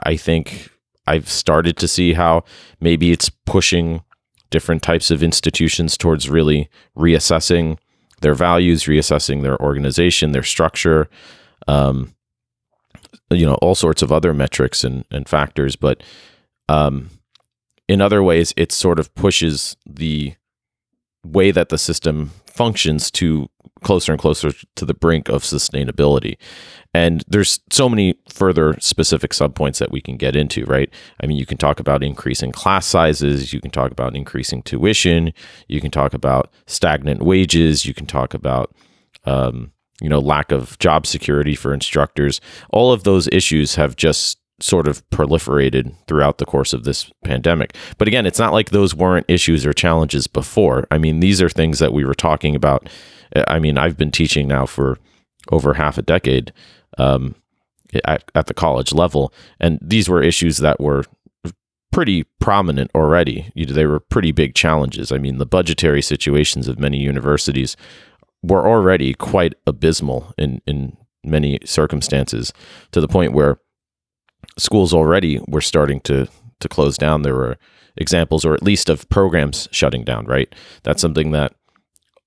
I 0.05 0.17
think 0.17 0.71
I've 1.07 1.29
started 1.29 1.77
to 1.79 1.89
see 1.89 2.13
how 2.15 2.45
maybe 2.81 3.13
it's 3.13 3.29
pushing 3.29 4.03
different 4.53 4.83
types 4.83 5.11
of 5.11 5.23
institutions 5.23 5.99
towards 5.99 6.31
really 6.31 6.71
reassessing 6.97 7.79
their 8.21 8.35
values, 8.35 8.85
reassessing 8.85 9.43
their 9.43 9.61
organization, 9.61 10.31
their 10.31 10.45
structure, 10.45 11.09
um, 11.67 12.15
you 13.31 13.45
know, 13.45 13.55
all 13.55 13.75
sorts 13.75 14.03
of 14.03 14.13
other 14.13 14.33
metrics 14.33 14.85
and, 14.85 15.05
and 15.11 15.29
factors. 15.29 15.75
But 15.75 16.03
um, 16.69 17.11
in 17.89 18.01
other 18.01 18.23
ways, 18.23 18.55
it 18.57 18.71
sort 18.71 19.01
of 19.01 19.13
pushes 19.17 19.77
the 19.85 20.35
way 21.25 21.51
that 21.51 21.69
the 21.69 21.79
system 21.79 22.31
functions 22.53 23.11
to 23.13 23.49
closer 23.83 24.13
and 24.13 24.21
closer 24.21 24.53
to 24.77 24.85
the 24.85 24.95
brink 24.95 25.29
of 25.29 25.43
sustainability. 25.43 26.37
And 26.95 27.25
there's 27.27 27.61
so 27.71 27.89
many 27.89 28.15
further 28.29 28.77
specific 28.81 29.33
subpoints 29.33 29.79
that 29.79 29.91
we 29.91 30.01
can 30.01 30.17
get 30.17 30.37
into, 30.37 30.65
right? 30.65 30.93
I 31.23 31.27
mean, 31.27 31.39
you 31.39 31.47
can 31.47 31.59
talk 31.59 31.81
about 31.81 32.03
increasing 32.03 32.53
class 32.53 32.87
sizes, 32.87 33.53
you 33.53 33.61
can 33.61 33.71
talk 33.71 33.91
about 33.91 34.15
increasing 34.15 34.63
tuition, 34.63 35.33
you 35.69 35.81
can 35.81 35.91
talk 35.91 36.15
about 36.15 36.53
stagnant 36.67 37.23
wages, 37.23 37.87
you 37.87 37.95
can 37.95 38.07
talk 38.07 38.35
about, 38.35 38.75
um, 39.25 39.73
you 40.01 40.09
know, 40.09 40.19
lack 40.21 40.53
of 40.53 40.79
job 40.79 41.07
security 41.07 41.55
for 41.55 41.73
instructors. 41.73 42.41
All 42.71 42.93
of 42.93 43.05
those 43.05 43.29
issues 43.33 43.75
have 43.77 43.97
just 43.97 44.39
sort 44.63 44.87
of 44.87 45.09
proliferated 45.11 45.95
throughout 46.07 46.39
the 46.39 46.47
course 46.47 46.73
of 46.73 46.85
this 46.85 47.11
pandemic. 47.25 47.77
But 47.99 48.09
again, 48.09 48.27
it's 48.27 48.39
not 48.39 48.53
like 48.53 48.71
those 48.71 48.95
weren't 48.95 49.27
issues 49.29 49.67
or 49.67 49.73
challenges 49.73 50.27
before. 50.27 50.87
I 50.91 50.99
mean, 50.99 51.21
these 51.21 51.43
are 51.43 51.49
things 51.49 51.79
that 51.81 51.93
we 51.93 52.05
were 52.05 52.15
talking 52.15 52.55
about. 52.55 52.89
I 53.49 53.59
mean, 53.59 53.77
I've 53.77 53.97
been 53.97 54.11
teaching 54.11 54.47
now 54.49 54.67
for 54.67 54.99
over 55.51 55.75
half 55.75 55.99
a 55.99 56.03
decade 56.03 56.53
um, 56.99 57.35
at, 58.05 58.25
at 58.35 58.47
the 58.47 58.55
college 58.55 58.93
level, 58.93 59.33
and 59.59 59.79
these 59.83 60.09
were 60.09 60.23
issues 60.23 60.59
that 60.59 60.81
were 60.81 61.05
pretty 61.91 62.25
prominent 62.41 62.91
already. 62.95 63.51
You 63.55 63.67
know, 63.67 63.75
They 63.75 63.87
were 63.87 64.01
pretty 64.01 64.33
big 64.33 64.55
challenges. 64.55 65.13
I 65.13 65.19
mean, 65.19 65.39
the 65.39 65.47
budgetary 65.47 66.03
situations 66.03 66.69
of 66.69 66.79
many 66.79 66.99
universities 66.99 67.77
were 68.43 68.67
already 68.67 69.15
quite 69.15 69.55
abysmal 69.67 70.35
in, 70.39 70.63
in 70.67 70.97
many 71.25 71.59
circumstances 71.65 72.53
to 72.93 73.01
the 73.01 73.09
point 73.09 73.33
where 73.33 73.59
schools 74.59 74.93
already 74.93 75.41
were 75.49 75.61
starting 75.61 76.01
to 76.03 76.29
to 76.61 76.69
close 76.69 76.97
down. 76.97 77.23
There 77.23 77.35
were 77.35 77.57
examples, 77.97 78.45
or 78.45 78.55
at 78.55 78.63
least 78.63 78.89
of 78.89 79.09
programs 79.09 79.69
shutting 79.73 80.05
down. 80.05 80.27
Right, 80.27 80.53
that's 80.83 80.99
mm-hmm. 80.99 81.01
something 81.01 81.31
that, 81.33 81.55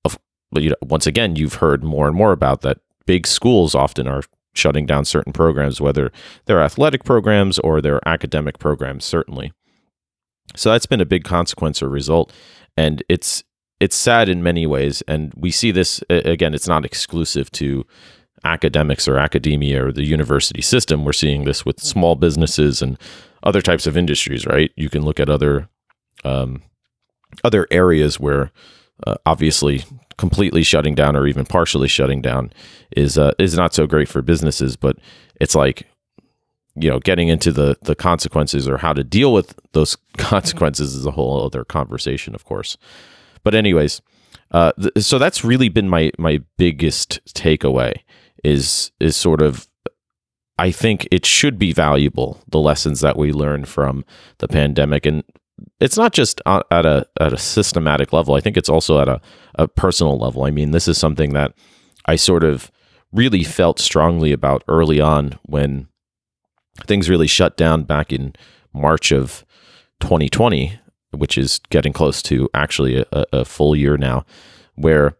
of, 0.03 0.17
you 0.53 0.69
know, 0.69 0.75
once 0.83 1.07
again, 1.07 1.35
you've 1.35 1.55
heard 1.55 1.83
more 1.83 2.07
and 2.07 2.15
more 2.15 2.31
about 2.31 2.61
that. 2.61 2.79
Big 3.05 3.27
schools 3.27 3.75
often 3.75 4.07
are 4.07 4.23
shutting 4.55 4.85
down 4.85 5.05
certain 5.05 5.33
programs, 5.33 5.79
whether 5.79 6.11
they're 6.45 6.61
athletic 6.61 7.03
programs 7.03 7.59
or 7.59 7.81
they're 7.81 8.07
academic 8.07 8.57
programs, 8.57 9.05
certainly. 9.05 9.51
So 10.55 10.71
that's 10.71 10.85
been 10.85 11.01
a 11.01 11.05
big 11.05 11.23
consequence 11.23 11.83
or 11.83 11.89
result, 11.89 12.31
and 12.77 13.03
it's 13.09 13.43
it's 13.79 13.95
sad 13.95 14.29
in 14.29 14.41
many 14.41 14.65
ways. 14.65 15.03
And 15.07 15.33
we 15.35 15.51
see 15.51 15.71
this 15.71 16.03
again. 16.09 16.53
It's 16.53 16.67
not 16.67 16.85
exclusive 16.85 17.51
to 17.53 17.85
academics 18.45 19.07
or 19.07 19.17
academia 19.17 19.85
or 19.85 19.91
the 19.91 20.05
university 20.05 20.61
system. 20.61 21.03
We're 21.03 21.13
seeing 21.13 21.43
this 21.43 21.65
with 21.65 21.79
small 21.79 22.15
businesses 22.15 22.81
and 22.81 22.97
other 23.43 23.61
types 23.61 23.87
of 23.87 23.97
industries. 23.97 24.45
Right? 24.45 24.71
You 24.75 24.89
can 24.89 25.03
look 25.03 25.19
at 25.19 25.29
other 25.29 25.67
um, 26.23 26.61
other 27.43 27.67
areas 27.71 28.19
where 28.19 28.51
uh, 29.05 29.15
obviously 29.25 29.83
completely 30.17 30.63
shutting 30.63 30.95
down 30.95 31.15
or 31.15 31.27
even 31.27 31.45
partially 31.45 31.89
shutting 31.89 32.21
down 32.21 32.53
is 32.95 33.17
uh, 33.17 33.33
is 33.37 33.55
not 33.55 33.73
so 33.73 33.87
great 33.87 34.07
for 34.07 34.21
businesses. 34.21 34.75
But 34.75 34.97
it's 35.41 35.55
like 35.55 35.87
you 36.75 36.89
know 36.89 36.99
getting 36.99 37.27
into 37.27 37.51
the 37.51 37.77
the 37.81 37.95
consequences 37.95 38.67
or 38.67 38.77
how 38.77 38.93
to 38.93 39.03
deal 39.03 39.33
with 39.33 39.59
those 39.73 39.97
consequences 40.17 40.95
is 40.95 41.05
a 41.05 41.11
whole 41.11 41.45
other 41.45 41.65
conversation, 41.65 42.35
of 42.35 42.45
course. 42.45 42.77
But 43.43 43.55
anyways, 43.55 44.01
uh, 44.51 44.71
th- 44.79 45.05
so 45.05 45.19
that's 45.19 45.43
really 45.43 45.69
been 45.69 45.89
my 45.89 46.11
my 46.17 46.41
biggest 46.57 47.19
takeaway 47.33 48.01
is 48.45 48.91
is 48.99 49.15
sort 49.15 49.41
of 49.41 49.67
I 50.57 50.71
think 50.71 51.07
it 51.11 51.25
should 51.25 51.59
be 51.59 51.73
valuable 51.73 52.39
the 52.47 52.59
lessons 52.59 53.01
that 53.01 53.17
we 53.17 53.33
learn 53.33 53.65
from 53.65 54.05
the 54.37 54.47
pandemic 54.47 55.05
and 55.05 55.23
it's 55.79 55.97
not 55.97 56.13
just 56.13 56.41
at 56.47 56.85
a 56.85 57.07
at 57.19 57.33
a 57.33 57.37
systematic 57.37 58.13
level. 58.13 58.35
I 58.35 58.41
think 58.41 58.57
it's 58.57 58.69
also 58.69 58.99
at 58.99 59.07
a, 59.07 59.21
a 59.55 59.67
personal 59.67 60.17
level. 60.17 60.43
I 60.43 60.51
mean, 60.51 60.71
this 60.71 60.87
is 60.87 60.97
something 60.97 61.33
that 61.33 61.53
I 62.05 62.17
sort 62.17 62.43
of 62.43 62.71
really 63.11 63.43
felt 63.43 63.79
strongly 63.79 64.31
about 64.31 64.63
early 64.67 64.99
on 64.99 65.39
when 65.43 65.87
things 66.85 67.09
really 67.09 67.27
shut 67.27 67.55
down 67.55 67.83
back 67.83 68.11
in 68.11 68.33
March 68.73 69.11
of 69.11 69.45
2020, 70.01 70.77
which 71.11 71.37
is 71.37 71.61
getting 71.69 71.93
close 71.93 72.21
to 72.23 72.49
actually 72.53 72.97
a, 72.97 73.25
a 73.31 73.45
full 73.45 73.75
year 73.75 73.97
now, 73.97 74.25
where 74.75 75.17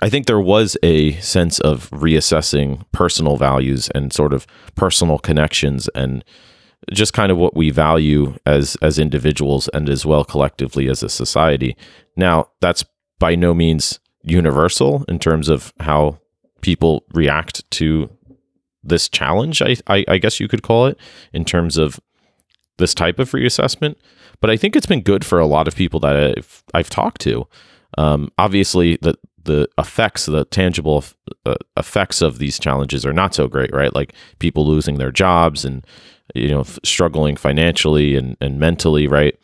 I 0.00 0.08
think 0.08 0.26
there 0.26 0.40
was 0.40 0.76
a 0.82 1.12
sense 1.14 1.58
of 1.60 1.90
reassessing 1.90 2.84
personal 2.92 3.36
values 3.36 3.88
and 3.94 4.12
sort 4.12 4.32
of 4.32 4.46
personal 4.74 5.18
connections 5.18 5.88
and 5.94 6.24
just 6.92 7.12
kind 7.12 7.32
of 7.32 7.38
what 7.38 7.56
we 7.56 7.70
value 7.70 8.36
as 8.46 8.76
as 8.80 8.98
individuals 8.98 9.68
and 9.68 9.88
as 9.88 10.06
well 10.06 10.24
collectively 10.24 10.88
as 10.88 11.02
a 11.02 11.08
society. 11.08 11.76
Now, 12.16 12.48
that's 12.60 12.84
by 13.18 13.34
no 13.34 13.52
means 13.54 13.98
universal 14.22 15.04
in 15.08 15.18
terms 15.18 15.48
of 15.48 15.72
how 15.80 16.20
people 16.60 17.04
react 17.12 17.68
to 17.72 18.10
this 18.82 19.08
challenge. 19.08 19.62
I, 19.62 19.76
I, 19.86 20.04
I 20.08 20.18
guess 20.18 20.40
you 20.40 20.48
could 20.48 20.62
call 20.62 20.86
it 20.86 20.98
in 21.32 21.44
terms 21.44 21.76
of 21.76 22.00
this 22.78 22.94
type 22.94 23.18
of 23.18 23.32
reassessment. 23.32 23.96
But 24.40 24.50
I 24.50 24.56
think 24.56 24.76
it's 24.76 24.86
been 24.86 25.02
good 25.02 25.24
for 25.24 25.38
a 25.38 25.46
lot 25.46 25.68
of 25.68 25.74
people 25.74 26.00
that 26.00 26.38
I've, 26.38 26.64
I've 26.72 26.90
talked 26.90 27.20
to. 27.22 27.46
Um, 27.96 28.30
obviously, 28.38 28.96
the 29.02 29.14
the 29.44 29.68
effects, 29.78 30.26
the 30.26 30.44
tangible 30.46 31.04
uh, 31.46 31.54
effects 31.76 32.22
of 32.22 32.38
these 32.38 32.58
challenges 32.58 33.06
are 33.06 33.12
not 33.12 33.34
so 33.34 33.48
great, 33.48 33.72
right? 33.72 33.94
Like 33.94 34.12
people 34.38 34.66
losing 34.66 34.98
their 34.98 35.12
jobs 35.12 35.64
and 35.64 35.86
you 36.34 36.48
know 36.48 36.60
f- 36.60 36.78
struggling 36.84 37.36
financially 37.36 38.16
and, 38.16 38.36
and 38.40 38.58
mentally, 38.58 39.06
right? 39.06 39.38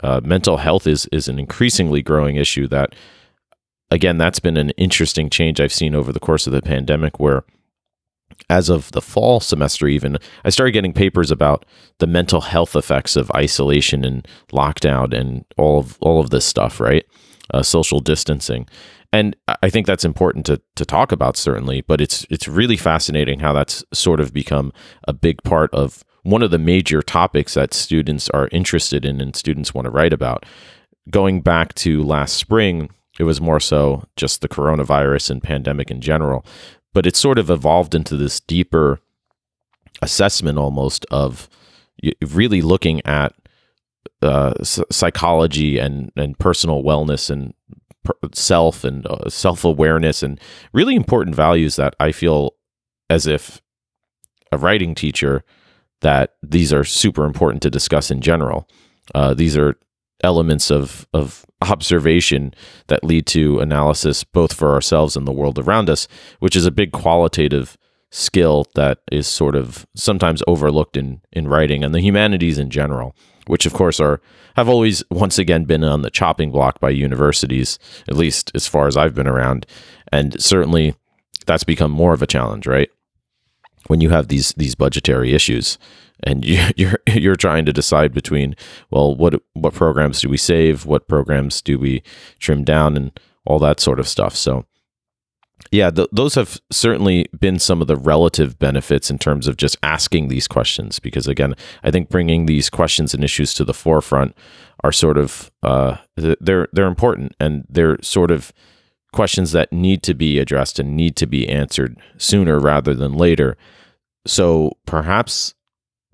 Uh, 0.00 0.20
mental 0.22 0.58
health 0.58 0.86
is 0.86 1.06
is 1.12 1.28
an 1.28 1.38
increasingly 1.38 2.02
growing 2.02 2.36
issue. 2.36 2.68
That 2.68 2.94
again, 3.90 4.18
that's 4.18 4.38
been 4.38 4.56
an 4.56 4.70
interesting 4.70 5.30
change 5.30 5.60
I've 5.60 5.72
seen 5.72 5.94
over 5.94 6.12
the 6.12 6.20
course 6.20 6.46
of 6.46 6.52
the 6.52 6.62
pandemic, 6.62 7.18
where 7.18 7.44
as 8.48 8.68
of 8.68 8.92
the 8.92 9.02
fall 9.02 9.40
semester, 9.40 9.88
even 9.88 10.18
I 10.44 10.50
started 10.50 10.72
getting 10.72 10.92
papers 10.92 11.30
about 11.30 11.64
the 11.98 12.06
mental 12.06 12.42
health 12.42 12.76
effects 12.76 13.16
of 13.16 13.30
isolation 13.34 14.04
and 14.04 14.26
lockdown 14.52 15.12
and 15.12 15.44
all 15.56 15.80
of 15.80 15.98
all 16.00 16.20
of 16.20 16.30
this 16.30 16.44
stuff, 16.44 16.80
right? 16.80 17.04
Uh, 17.54 17.62
social 17.62 18.00
distancing, 18.00 18.66
and 19.10 19.34
I 19.62 19.70
think 19.70 19.86
that's 19.86 20.04
important 20.04 20.44
to 20.46 20.60
to 20.76 20.84
talk 20.84 21.12
about 21.12 21.36
certainly. 21.36 21.80
But 21.80 22.00
it's 22.00 22.26
it's 22.28 22.46
really 22.46 22.76
fascinating 22.76 23.40
how 23.40 23.52
that's 23.54 23.82
sort 23.92 24.20
of 24.20 24.34
become 24.34 24.72
a 25.04 25.12
big 25.14 25.42
part 25.44 25.72
of 25.72 26.04
one 26.22 26.42
of 26.42 26.50
the 26.50 26.58
major 26.58 27.00
topics 27.00 27.54
that 27.54 27.72
students 27.72 28.28
are 28.30 28.48
interested 28.52 29.04
in 29.04 29.20
and 29.20 29.34
students 29.34 29.72
want 29.72 29.86
to 29.86 29.90
write 29.90 30.12
about. 30.12 30.44
Going 31.10 31.40
back 31.40 31.72
to 31.76 32.04
last 32.04 32.36
spring, 32.36 32.90
it 33.18 33.24
was 33.24 33.40
more 33.40 33.60
so 33.60 34.04
just 34.14 34.42
the 34.42 34.48
coronavirus 34.48 35.30
and 35.30 35.42
pandemic 35.42 35.90
in 35.90 36.02
general, 36.02 36.44
but 36.92 37.06
it's 37.06 37.18
sort 37.18 37.38
of 37.38 37.50
evolved 37.50 37.94
into 37.94 38.14
this 38.14 38.40
deeper 38.40 39.00
assessment 40.02 40.58
almost 40.58 41.06
of 41.10 41.48
really 42.20 42.60
looking 42.60 43.04
at 43.06 43.34
uh, 44.22 44.52
psychology 44.62 45.78
and 45.78 46.10
and 46.16 46.38
personal 46.38 46.82
wellness 46.82 47.30
and 47.30 47.54
self 48.34 48.84
and 48.84 49.06
uh, 49.06 49.28
self 49.28 49.64
awareness 49.64 50.22
and 50.22 50.40
really 50.72 50.94
important 50.94 51.36
values 51.36 51.76
that 51.76 51.94
I 52.00 52.12
feel 52.12 52.54
as 53.10 53.26
if 53.26 53.60
a 54.50 54.58
writing 54.58 54.94
teacher 54.94 55.44
that 56.00 56.34
these 56.42 56.72
are 56.72 56.84
super 56.84 57.24
important 57.24 57.62
to 57.62 57.70
discuss 57.70 58.10
in 58.10 58.20
general. 58.20 58.68
Uh, 59.14 59.34
these 59.34 59.56
are 59.56 59.76
elements 60.24 60.70
of 60.70 61.06
of 61.12 61.44
observation 61.62 62.54
that 62.86 63.04
lead 63.04 63.26
to 63.26 63.58
analysis 63.58 64.24
both 64.24 64.52
for 64.52 64.72
ourselves 64.72 65.16
and 65.16 65.26
the 65.26 65.32
world 65.32 65.58
around 65.58 65.90
us, 65.90 66.06
which 66.38 66.56
is 66.56 66.66
a 66.66 66.70
big 66.70 66.92
qualitative 66.92 67.76
skill 68.10 68.66
that 68.74 68.98
is 69.12 69.26
sort 69.26 69.54
of 69.54 69.86
sometimes 69.94 70.42
overlooked 70.46 70.96
in 70.96 71.20
in 71.32 71.46
writing 71.48 71.84
and 71.84 71.94
the 71.94 72.00
humanities 72.00 72.58
in 72.58 72.70
general, 72.70 73.14
which 73.46 73.66
of 73.66 73.72
course 73.72 74.00
are 74.00 74.20
have 74.56 74.68
always 74.68 75.02
once 75.10 75.38
again 75.38 75.64
been 75.64 75.84
on 75.84 76.02
the 76.02 76.10
chopping 76.10 76.50
block 76.50 76.80
by 76.80 76.90
universities, 76.90 77.78
at 78.08 78.16
least 78.16 78.50
as 78.54 78.66
far 78.66 78.86
as 78.86 78.96
I've 78.96 79.14
been 79.14 79.28
around, 79.28 79.66
and 80.10 80.40
certainly 80.42 80.94
that's 81.46 81.64
become 81.64 81.90
more 81.90 82.12
of 82.12 82.22
a 82.22 82.26
challenge, 82.26 82.66
right? 82.66 82.90
When 83.86 84.00
you 84.00 84.10
have 84.10 84.28
these 84.28 84.52
these 84.52 84.74
budgetary 84.74 85.34
issues, 85.34 85.78
and 86.22 86.44
you, 86.46 86.64
you're 86.76 86.98
you're 87.06 87.36
trying 87.36 87.66
to 87.66 87.72
decide 87.72 88.12
between 88.12 88.56
well 88.90 89.14
what 89.14 89.40
what 89.52 89.74
programs 89.74 90.20
do 90.20 90.28
we 90.28 90.38
save? 90.38 90.86
What 90.86 91.08
programs 91.08 91.60
do 91.60 91.78
we 91.78 92.02
trim 92.38 92.64
down? 92.64 92.96
And 92.96 93.18
all 93.48 93.58
that 93.58 93.80
sort 93.80 93.98
of 93.98 94.06
stuff. 94.06 94.36
So 94.36 94.66
yeah 95.70 95.90
th- 95.90 96.08
those 96.12 96.34
have 96.34 96.60
certainly 96.70 97.26
been 97.38 97.58
some 97.58 97.80
of 97.80 97.86
the 97.88 97.96
relative 97.96 98.58
benefits 98.58 99.10
in 99.10 99.18
terms 99.18 99.46
of 99.46 99.56
just 99.56 99.76
asking 99.82 100.28
these 100.28 100.48
questions 100.48 100.98
because 100.98 101.26
again 101.26 101.54
i 101.82 101.90
think 101.90 102.08
bringing 102.08 102.46
these 102.46 102.70
questions 102.70 103.14
and 103.14 103.24
issues 103.24 103.54
to 103.54 103.64
the 103.64 103.74
forefront 103.74 104.34
are 104.84 104.92
sort 104.92 105.18
of 105.18 105.50
uh, 105.62 105.96
they're 106.16 106.68
they're 106.72 106.86
important 106.86 107.34
and 107.40 107.64
they're 107.68 107.98
sort 108.02 108.30
of 108.30 108.52
questions 109.12 109.52
that 109.52 109.72
need 109.72 110.02
to 110.02 110.14
be 110.14 110.38
addressed 110.38 110.78
and 110.78 110.96
need 110.96 111.16
to 111.16 111.26
be 111.26 111.48
answered 111.48 111.96
sooner 112.16 112.58
rather 112.60 112.94
than 112.94 113.14
later 113.14 113.56
so 114.26 114.76
perhaps 114.86 115.54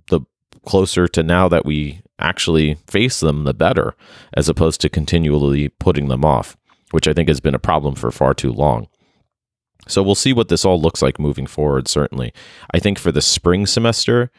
the 0.09 0.21
closer 0.65 1.07
to 1.09 1.23
now 1.23 1.49
that 1.49 1.67
we 1.67 2.01
actually 2.19 2.75
face 2.87 3.21
them, 3.21 3.45
the 3.45 3.55
better, 3.55 3.95
as 4.35 4.49
opposed 4.49 4.81
to 4.81 4.89
continually 4.89 5.69
putting 5.69 6.09
them 6.09 6.25
off, 6.25 6.57
which 6.91 7.09
I 7.09 7.13
think 7.13 7.29
has 7.29 7.41
been 7.41 7.55
a 7.55 7.61
problem 7.61 7.95
for 7.95 8.11
far 8.11 8.35
too 8.35 8.53
long. 8.53 8.89
So 9.87 10.03
we'll 10.03 10.15
see 10.15 10.33
what 10.33 10.49
this 10.49 10.65
all 10.65 10.81
looks 10.81 11.03
like 11.03 11.19
moving 11.19 11.47
forward, 11.47 11.89
certainly. 11.89 12.33
I 12.73 12.79
think 12.79 12.99
for 12.99 13.13
the 13.13 13.23
spring 13.23 13.67
semester, 13.67 14.31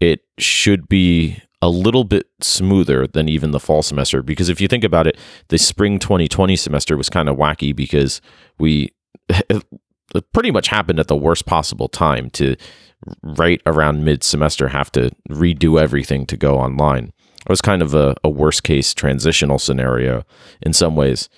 it 0.00 0.20
should 0.38 0.88
be 0.88 1.42
a 1.62 1.68
little 1.68 2.04
bit 2.04 2.26
smoother 2.42 3.06
than 3.06 3.28
even 3.28 3.52
the 3.52 3.60
fall 3.60 3.82
semester 3.82 4.22
because 4.22 4.50
if 4.50 4.60
you 4.60 4.68
think 4.68 4.84
about 4.84 5.06
it, 5.06 5.16
the 5.48 5.56
spring 5.56 5.98
2020 5.98 6.56
semester 6.56 6.96
was 6.96 7.08
kind 7.08 7.28
of 7.28 7.36
wacky 7.36 7.74
because 7.74 8.20
we 8.58 8.92
pretty 10.32 10.50
much 10.50 10.68
happened 10.68 11.00
at 11.00 11.08
the 11.08 11.16
worst 11.16 11.46
possible 11.46 11.88
time 11.88 12.28
to 12.30 12.56
right 13.22 13.62
around 13.66 14.04
mid 14.04 14.22
semester 14.22 14.68
have 14.68 14.92
to 14.92 15.10
redo 15.30 15.80
everything 15.80 16.26
to 16.26 16.36
go 16.36 16.58
online. 16.58 17.12
It 17.40 17.48
was 17.48 17.60
kind 17.60 17.82
of 17.82 17.94
a, 17.94 18.14
a 18.22 18.30
worst 18.30 18.62
case 18.62 18.94
transitional 18.94 19.58
scenario 19.58 20.24
in 20.62 20.72
some 20.72 20.96
ways. 20.96 21.28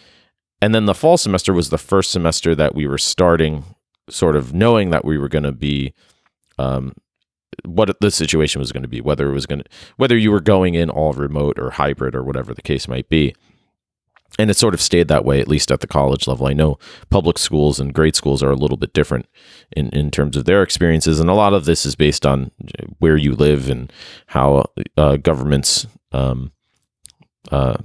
And 0.61 0.75
then 0.75 0.87
the 0.87 0.95
fall 0.95 1.17
semester 1.17 1.53
was 1.53 1.71
the 1.71 1.79
first 1.79 2.11
semester 2.11 2.55
that 2.55 2.75
we 2.75 2.87
were 2.87 2.99
starting, 2.99 3.65
sort 4.09 4.37
of 4.37 4.55
knowing 4.55 4.91
that 4.91 5.05
we 5.05 5.19
were 5.19 5.29
going 5.29 5.45
to 5.45 5.53
be, 5.53 5.93
um, 6.59 6.95
what 7.65 7.95
the 8.01 8.11
situation 8.11 8.59
was 8.59 8.73
going 8.73 8.83
to 8.83 8.89
be, 8.89 9.01
whether 9.01 9.29
it 9.29 9.35
was 9.35 9.47
going 9.47 9.61
to, 9.61 9.65
whether 9.97 10.17
you 10.17 10.31
were 10.31 10.41
going 10.41 10.75
in 10.75 10.91
all 10.91 11.13
remote 11.13 11.59
or 11.59 11.71
hybrid 11.71 12.15
or 12.15 12.23
whatever 12.23 12.55
the 12.55 12.63
case 12.63 12.89
might 12.89 13.09
be. 13.09 13.35
And 14.39 14.51
it 14.51 14.57
sort 14.57 14.75
of 14.75 14.81
stayed 14.81 15.09
that 15.09 15.25
way 15.25 15.41
at 15.41 15.49
least 15.49 15.71
at 15.71 15.81
the 15.81 15.87
college 15.87 16.27
level. 16.27 16.47
I 16.47 16.53
know 16.53 16.79
public 17.11 17.39
schools 17.39 17.79
and 17.81 17.95
grade 17.95 18.17
schools 18.17 18.43
are 18.43 18.51
a 18.51 18.57
little 18.57 18.77
bit 18.77 18.93
different 18.93 19.27
in, 19.75 19.89
in 19.91 20.11
terms 20.11 20.37
of 20.37 20.45
their 20.45 20.63
experiences 20.63 21.21
and 21.21 21.31
a 21.31 21.35
lot 21.35 21.55
of 21.55 21.65
this 21.65 21.87
is 21.87 21.95
based 21.95 22.27
on 22.27 22.51
where 22.99 23.17
you 23.17 23.35
live 23.35 23.71
and 23.71 23.91
how 24.27 24.67
uh, 24.97 25.17
governments 25.17 25.87
um, 26.13 26.53
uh, 27.51 27.79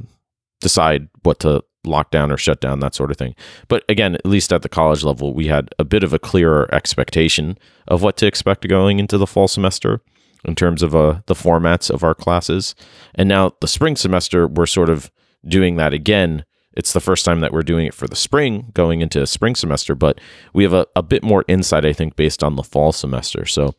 decide 0.60 1.08
what 1.24 1.40
to 1.40 1.63
lock 1.84 2.12
down 2.12 2.32
or 2.32 2.38
shut 2.38 2.62
down 2.62 2.80
that 2.80 2.94
sort 2.94 3.12
of 3.12 3.18
thing 3.18 3.36
but 3.68 3.84
again 3.90 4.16
at 4.16 4.26
least 4.26 4.54
at 4.54 4.62
the 4.62 4.70
college 4.70 5.04
level 5.04 5.34
we 5.34 5.48
had 5.48 5.70
a 5.80 5.84
bit 5.84 6.04
of 6.04 6.14
a 6.14 6.20
clearer 6.20 6.70
expectation 6.74 7.58
of 7.88 8.04
what 8.04 8.18
to 8.18 8.28
expect 8.28 8.68
going 8.68 9.00
into 9.00 9.18
the 9.18 9.28
fall 9.28 9.48
semester 9.48 10.02
in 10.44 10.56
terms 10.56 10.82
of 10.82 10.96
uh, 10.96 11.22
the 11.26 11.34
formats 11.34 11.90
of 11.90 12.04
our 12.04 12.14
classes 12.14 12.76
and 13.16 13.28
now 13.28 13.52
the 13.62 13.68
spring 13.68 13.96
semester 13.96 14.48
we're 14.48 14.66
sort 14.66 14.90
of 14.90 15.12
doing 15.48 15.76
that 15.78 15.94
again. 15.94 16.46
It's 16.74 16.94
the 16.94 17.00
first 17.00 17.26
time 17.26 17.42
that 17.42 17.52
we're 17.52 17.64
doing 17.64 17.86
it 17.86 17.94
for 17.94 18.08
the 18.08 18.16
spring, 18.16 18.72
going 18.74 19.02
into 19.02 19.22
a 19.22 19.28
spring 19.28 19.56
semester, 19.56 19.94
but 19.94 20.20
we 20.54 20.64
have 20.64 20.74
a, 20.74 20.88
a 20.96 21.04
bit 21.04 21.24
more 21.24 21.44
insight, 21.48 21.86
I 21.86 21.94
think, 21.94 22.16
based 22.16 22.44
on 22.44 22.56
the 22.56 22.64
fall 22.64 22.92
semester. 22.92 23.46
So 23.46 23.76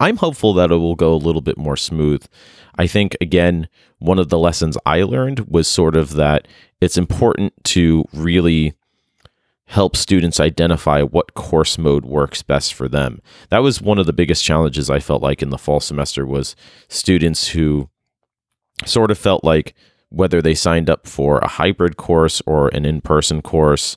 I'm 0.00 0.18
hopeful 0.18 0.52
that 0.54 0.70
it 0.70 0.76
will 0.76 0.96
go 0.96 1.14
a 1.14 1.16
little 1.16 1.40
bit 1.40 1.56
more 1.56 1.76
smooth. 1.76 2.26
I 2.76 2.86
think, 2.86 3.16
again, 3.20 3.68
one 3.98 4.18
of 4.18 4.28
the 4.28 4.38
lessons 4.38 4.76
I 4.84 5.02
learned 5.02 5.40
was 5.48 5.66
sort 5.66 5.96
of 5.96 6.14
that 6.14 6.46
it's 6.84 6.98
important 6.98 7.52
to 7.64 8.04
really 8.12 8.74
help 9.66 9.96
students 9.96 10.38
identify 10.38 11.00
what 11.00 11.32
course 11.32 11.78
mode 11.78 12.04
works 12.04 12.42
best 12.42 12.74
for 12.74 12.88
them. 12.88 13.22
That 13.48 13.62
was 13.62 13.80
one 13.80 13.98
of 13.98 14.04
the 14.04 14.12
biggest 14.12 14.44
challenges 14.44 14.90
I 14.90 15.00
felt 15.00 15.22
like 15.22 15.42
in 15.42 15.48
the 15.48 15.56
fall 15.56 15.80
semester 15.80 16.26
was 16.26 16.54
students 16.88 17.48
who 17.48 17.88
sort 18.84 19.10
of 19.10 19.16
felt 19.16 19.42
like 19.42 19.74
whether 20.10 20.42
they 20.42 20.54
signed 20.54 20.90
up 20.90 21.06
for 21.06 21.38
a 21.38 21.48
hybrid 21.48 21.96
course 21.96 22.42
or 22.44 22.68
an 22.68 22.84
in 22.84 23.00
person 23.00 23.40
course. 23.40 23.96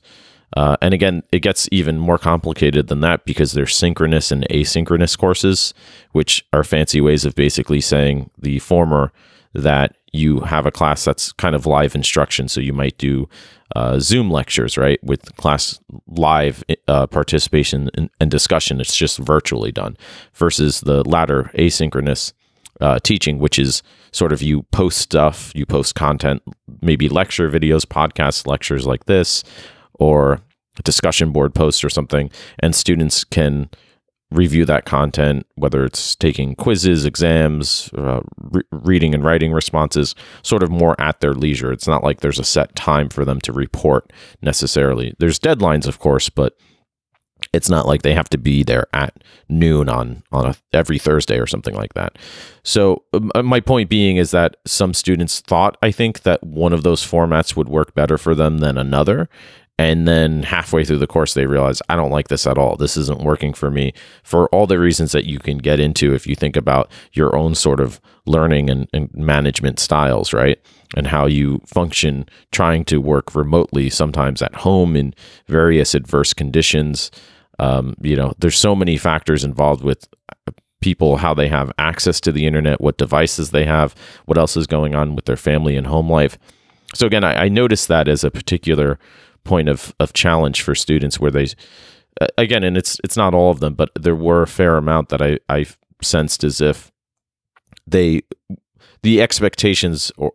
Uh, 0.56 0.78
and 0.80 0.94
again, 0.94 1.22
it 1.30 1.40
gets 1.40 1.68
even 1.70 1.98
more 1.98 2.16
complicated 2.16 2.88
than 2.88 3.00
that 3.00 3.26
because 3.26 3.52
there's 3.52 3.76
synchronous 3.76 4.32
and 4.32 4.48
asynchronous 4.48 5.16
courses, 5.18 5.74
which 6.12 6.46
are 6.54 6.64
fancy 6.64 7.02
ways 7.02 7.26
of 7.26 7.34
basically 7.34 7.82
saying 7.82 8.30
the 8.38 8.58
former 8.60 9.12
that 9.52 9.97
you 10.12 10.40
have 10.40 10.66
a 10.66 10.70
class 10.70 11.04
that's 11.04 11.32
kind 11.32 11.54
of 11.54 11.66
live 11.66 11.94
instruction. 11.94 12.48
So 12.48 12.60
you 12.60 12.72
might 12.72 12.98
do 12.98 13.28
uh, 13.76 13.98
Zoom 13.98 14.30
lectures, 14.30 14.78
right, 14.78 15.02
with 15.02 15.36
class 15.36 15.78
live 16.06 16.64
uh, 16.86 17.06
participation 17.06 17.90
and, 17.94 18.10
and 18.20 18.30
discussion. 18.30 18.80
It's 18.80 18.96
just 18.96 19.18
virtually 19.18 19.72
done 19.72 19.96
versus 20.34 20.80
the 20.80 21.08
latter 21.08 21.50
asynchronous 21.54 22.32
uh, 22.80 22.98
teaching, 23.00 23.38
which 23.38 23.58
is 23.58 23.82
sort 24.12 24.32
of 24.32 24.40
you 24.40 24.62
post 24.72 24.98
stuff, 24.98 25.52
you 25.54 25.66
post 25.66 25.94
content, 25.94 26.42
maybe 26.80 27.08
lecture 27.08 27.50
videos, 27.50 27.84
podcasts, 27.84 28.46
lectures 28.46 28.86
like 28.86 29.04
this, 29.06 29.44
or 29.94 30.40
discussion 30.84 31.32
board 31.32 31.54
posts 31.54 31.82
or 31.82 31.90
something, 31.90 32.30
and 32.60 32.74
students 32.74 33.24
can 33.24 33.68
review 34.30 34.64
that 34.66 34.84
content, 34.84 35.46
whether 35.54 35.84
it's 35.84 36.14
taking 36.14 36.54
quizzes, 36.54 37.04
exams, 37.04 37.90
uh, 37.96 38.20
re- 38.38 38.62
reading 38.70 39.14
and 39.14 39.24
writing 39.24 39.52
responses, 39.52 40.14
sort 40.42 40.62
of 40.62 40.70
more 40.70 41.00
at 41.00 41.20
their 41.20 41.32
leisure. 41.32 41.72
It's 41.72 41.86
not 41.86 42.04
like 42.04 42.20
there's 42.20 42.38
a 42.38 42.44
set 42.44 42.74
time 42.76 43.08
for 43.08 43.24
them 43.24 43.40
to 43.42 43.52
report 43.52 44.12
necessarily. 44.42 45.14
There's 45.18 45.38
deadlines, 45.38 45.86
of 45.86 45.98
course, 45.98 46.28
but 46.28 46.56
it's 47.52 47.70
not 47.70 47.86
like 47.86 48.02
they 48.02 48.14
have 48.14 48.28
to 48.30 48.38
be 48.38 48.62
there 48.62 48.86
at 48.92 49.22
noon 49.48 49.88
on 49.88 50.22
on 50.32 50.46
a, 50.46 50.56
every 50.72 50.98
Thursday 50.98 51.38
or 51.38 51.46
something 51.46 51.74
like 51.74 51.94
that. 51.94 52.18
So 52.64 53.04
um, 53.14 53.30
uh, 53.34 53.42
my 53.42 53.60
point 53.60 53.88
being 53.88 54.16
is 54.16 54.32
that 54.32 54.56
some 54.66 54.92
students 54.92 55.40
thought 55.40 55.76
I 55.82 55.90
think 55.90 56.22
that 56.22 56.42
one 56.42 56.72
of 56.72 56.82
those 56.82 57.04
formats 57.04 57.56
would 57.56 57.68
work 57.68 57.94
better 57.94 58.18
for 58.18 58.34
them 58.34 58.58
than 58.58 58.76
another. 58.76 59.28
And 59.80 60.08
then 60.08 60.42
halfway 60.42 60.84
through 60.84 60.98
the 60.98 61.06
course, 61.06 61.34
they 61.34 61.46
realize, 61.46 61.80
I 61.88 61.94
don't 61.94 62.10
like 62.10 62.26
this 62.26 62.48
at 62.48 62.58
all. 62.58 62.76
This 62.76 62.96
isn't 62.96 63.22
working 63.22 63.54
for 63.54 63.70
me 63.70 63.92
for 64.24 64.48
all 64.48 64.66
the 64.66 64.78
reasons 64.78 65.12
that 65.12 65.24
you 65.24 65.38
can 65.38 65.58
get 65.58 65.78
into 65.78 66.14
if 66.14 66.26
you 66.26 66.34
think 66.34 66.56
about 66.56 66.90
your 67.12 67.36
own 67.36 67.54
sort 67.54 67.78
of 67.78 68.00
learning 68.26 68.68
and, 68.70 68.88
and 68.92 69.08
management 69.14 69.78
styles, 69.78 70.32
right? 70.32 70.58
And 70.96 71.06
how 71.06 71.26
you 71.26 71.62
function 71.64 72.26
trying 72.50 72.84
to 72.86 73.00
work 73.00 73.36
remotely, 73.36 73.88
sometimes 73.88 74.42
at 74.42 74.54
home 74.56 74.96
in 74.96 75.14
various 75.46 75.94
adverse 75.94 76.34
conditions. 76.34 77.12
Um, 77.60 77.94
you 78.00 78.16
know, 78.16 78.32
there's 78.38 78.58
so 78.58 78.74
many 78.74 78.96
factors 78.96 79.44
involved 79.44 79.84
with 79.84 80.08
people, 80.80 81.16
how 81.18 81.34
they 81.34 81.48
have 81.48 81.72
access 81.78 82.20
to 82.22 82.32
the 82.32 82.46
internet, 82.46 82.80
what 82.80 82.98
devices 82.98 83.50
they 83.50 83.64
have, 83.64 83.94
what 84.26 84.38
else 84.38 84.56
is 84.56 84.66
going 84.66 84.94
on 84.94 85.14
with 85.14 85.26
their 85.26 85.36
family 85.36 85.76
and 85.76 85.86
home 85.86 86.10
life. 86.10 86.36
So 86.94 87.06
again, 87.06 87.24
I, 87.24 87.44
I 87.44 87.48
noticed 87.48 87.88
that 87.88 88.08
as 88.08 88.24
a 88.24 88.30
particular 88.30 88.98
point 89.48 89.68
of 89.68 89.94
of 89.98 90.12
challenge 90.12 90.62
for 90.62 90.74
students 90.74 91.18
where 91.18 91.30
they 91.30 91.46
uh, 92.20 92.26
again 92.36 92.62
and 92.62 92.76
it's 92.76 93.00
it's 93.02 93.16
not 93.16 93.34
all 93.34 93.50
of 93.50 93.60
them 93.60 93.74
but 93.74 93.90
there 93.94 94.14
were 94.14 94.42
a 94.42 94.46
fair 94.46 94.76
amount 94.76 95.08
that 95.08 95.22
I 95.22 95.38
I 95.48 95.66
sensed 96.02 96.44
as 96.44 96.60
if 96.60 96.92
they 97.86 98.22
the 99.02 99.22
expectations 99.22 100.12
or, 100.16 100.32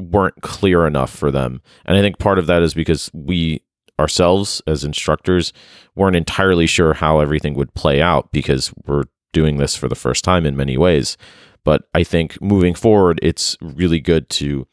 weren't 0.00 0.40
clear 0.42 0.86
enough 0.86 1.10
for 1.10 1.30
them. 1.30 1.62
And 1.84 1.96
I 1.96 2.00
think 2.00 2.18
part 2.18 2.38
of 2.38 2.46
that 2.46 2.62
is 2.62 2.74
because 2.74 3.10
we 3.12 3.62
ourselves 4.00 4.60
as 4.66 4.82
instructors 4.82 5.52
weren't 5.94 6.16
entirely 6.16 6.66
sure 6.66 6.94
how 6.94 7.20
everything 7.20 7.54
would 7.54 7.74
play 7.74 8.00
out 8.02 8.32
because 8.32 8.72
we're 8.86 9.04
doing 9.32 9.56
this 9.56 9.76
for 9.76 9.88
the 9.88 9.94
first 9.94 10.24
time 10.24 10.46
in 10.46 10.56
many 10.56 10.76
ways. 10.76 11.16
But 11.64 11.82
I 11.94 12.02
think 12.02 12.40
moving 12.42 12.74
forward 12.74 13.20
it's 13.22 13.56
really 13.60 14.00
good 14.00 14.28
to 14.30 14.66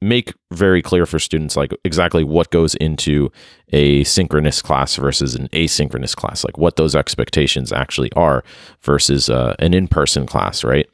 make 0.00 0.32
very 0.52 0.80
clear 0.80 1.06
for 1.06 1.18
students 1.18 1.56
like 1.56 1.72
exactly 1.84 2.22
what 2.22 2.50
goes 2.50 2.74
into 2.76 3.30
a 3.70 4.04
synchronous 4.04 4.62
class 4.62 4.96
versus 4.96 5.34
an 5.34 5.48
asynchronous 5.48 6.14
class 6.14 6.44
like 6.44 6.56
what 6.56 6.76
those 6.76 6.94
expectations 6.94 7.72
actually 7.72 8.12
are 8.12 8.44
versus 8.82 9.28
uh, 9.28 9.54
an 9.58 9.74
in-person 9.74 10.26
class 10.26 10.62
right? 10.62 10.88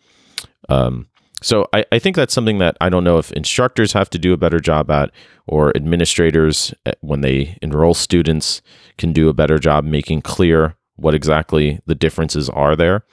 Um, 0.69 1.07
so 1.43 1.69
I, 1.75 1.85
I 1.93 1.99
think 1.99 2.17
that's 2.17 2.33
something 2.33 2.59
that 2.59 2.77
i 2.81 2.89
don't 2.89 3.05
know 3.05 3.19
if 3.19 3.31
instructors 3.33 3.93
have 3.93 4.09
to 4.11 4.19
do 4.19 4.33
a 4.33 4.39
better 4.39 4.61
job 4.61 4.91
at 4.91 5.11
or 5.47 5.77
administrators 5.77 6.73
eh, 6.87 6.93
when 7.01 7.21
they 7.21 7.59
enroll 7.61 7.93
students 7.93 8.63
can 8.97 9.13
do 9.13 9.29
a 9.29 9.35
better 9.35 9.59
job 9.59 9.85
making 9.85 10.23
clear 10.23 10.77
what 10.97 11.15
exactly 11.15 11.81
the 11.87 11.95
differences 11.95 12.49
are 12.51 12.77
there. 12.77 13.05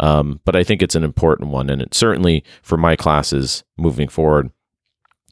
Um, 0.00 0.40
but 0.44 0.54
i 0.54 0.62
think 0.62 0.80
it's 0.80 0.94
an 0.94 1.02
important 1.02 1.50
one 1.50 1.68
and 1.68 1.82
it 1.82 1.92
certainly 1.92 2.44
for 2.62 2.76
my 2.76 2.94
classes 2.94 3.64
moving 3.76 4.08
forward 4.08 4.52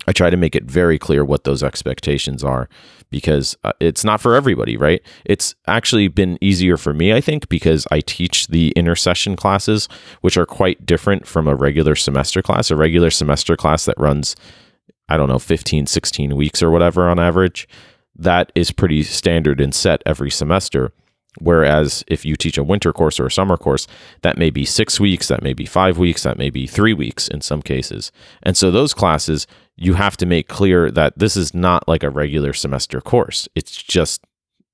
I 0.07 0.13
try 0.13 0.31
to 0.31 0.37
make 0.37 0.55
it 0.55 0.65
very 0.65 0.99
clear 0.99 1.25
what 1.25 1.45
those 1.45 1.63
expectations 1.63 2.45
are 2.45 2.69
because 3.11 3.57
uh, 3.65 3.73
it's 3.81 4.05
not 4.05 4.21
for 4.21 4.35
everybody, 4.35 4.77
right? 4.77 5.01
It's 5.25 5.55
actually 5.67 6.09
been 6.09 6.39
easier 6.41 6.77
for 6.77 6.93
me, 6.93 7.13
I 7.13 7.21
think, 7.21 7.49
because 7.49 7.87
I 7.91 8.01
teach 8.01 8.49
the 8.49 8.71
intersession 8.77 9.37
classes, 9.37 9.89
which 10.21 10.37
are 10.37 10.47
quite 10.47 10.85
different 10.85 11.27
from 11.27 11.49
a 11.49 11.55
regular 11.55 11.95
semester 11.95 12.43
class. 12.43 12.71
A 12.71 12.77
regular 12.77 13.11
semester 13.11 13.57
class 13.57 13.85
that 13.87 13.99
runs, 13.99 14.37
I 15.09 15.17
don't 15.17 15.29
know, 15.29 15.39
15, 15.39 15.87
16 15.87 16.37
weeks 16.37 16.63
or 16.63 16.71
whatever 16.71 17.09
on 17.09 17.19
average, 17.19 17.69
that 18.17 18.53
is 18.55 18.71
pretty 18.73 19.03
standard 19.03 19.61
and 19.61 19.75
set 19.75 20.03
every 20.07 20.31
semester. 20.31 20.93
Whereas 21.39 22.05
if 22.07 22.25
you 22.25 22.37
teach 22.37 22.59
a 22.59 22.65
winter 22.65 22.93
course 22.93 23.21
or 23.21 23.27
a 23.27 23.31
summer 23.31 23.57
course, 23.57 23.87
that 24.23 24.39
may 24.39 24.51
be 24.51 24.65
six 24.65 24.99
weeks, 24.99 25.29
that 25.29 25.43
may 25.43 25.53
be 25.53 25.67
five 25.67 25.99
weeks, 25.99 26.23
that 26.23 26.39
may 26.39 26.51
be 26.51 26.67
three 26.67 26.95
weeks 26.95 27.29
in 27.29 27.41
some 27.41 27.63
cases. 27.63 28.13
And 28.43 28.57
so 28.57 28.71
those 28.71 28.95
classes, 28.95 29.47
you 29.77 29.95
have 29.95 30.17
to 30.19 30.27
make 30.27 30.49
clear 30.49 30.91
that 30.91 31.19
this 31.19 31.37
is 31.37 31.55
not 31.55 31.87
like 31.87 32.03
a 32.03 32.11
regular 32.11 32.53
semester 32.53 33.01
course. 33.01 33.49
It's 33.55 33.83
just 33.83 34.25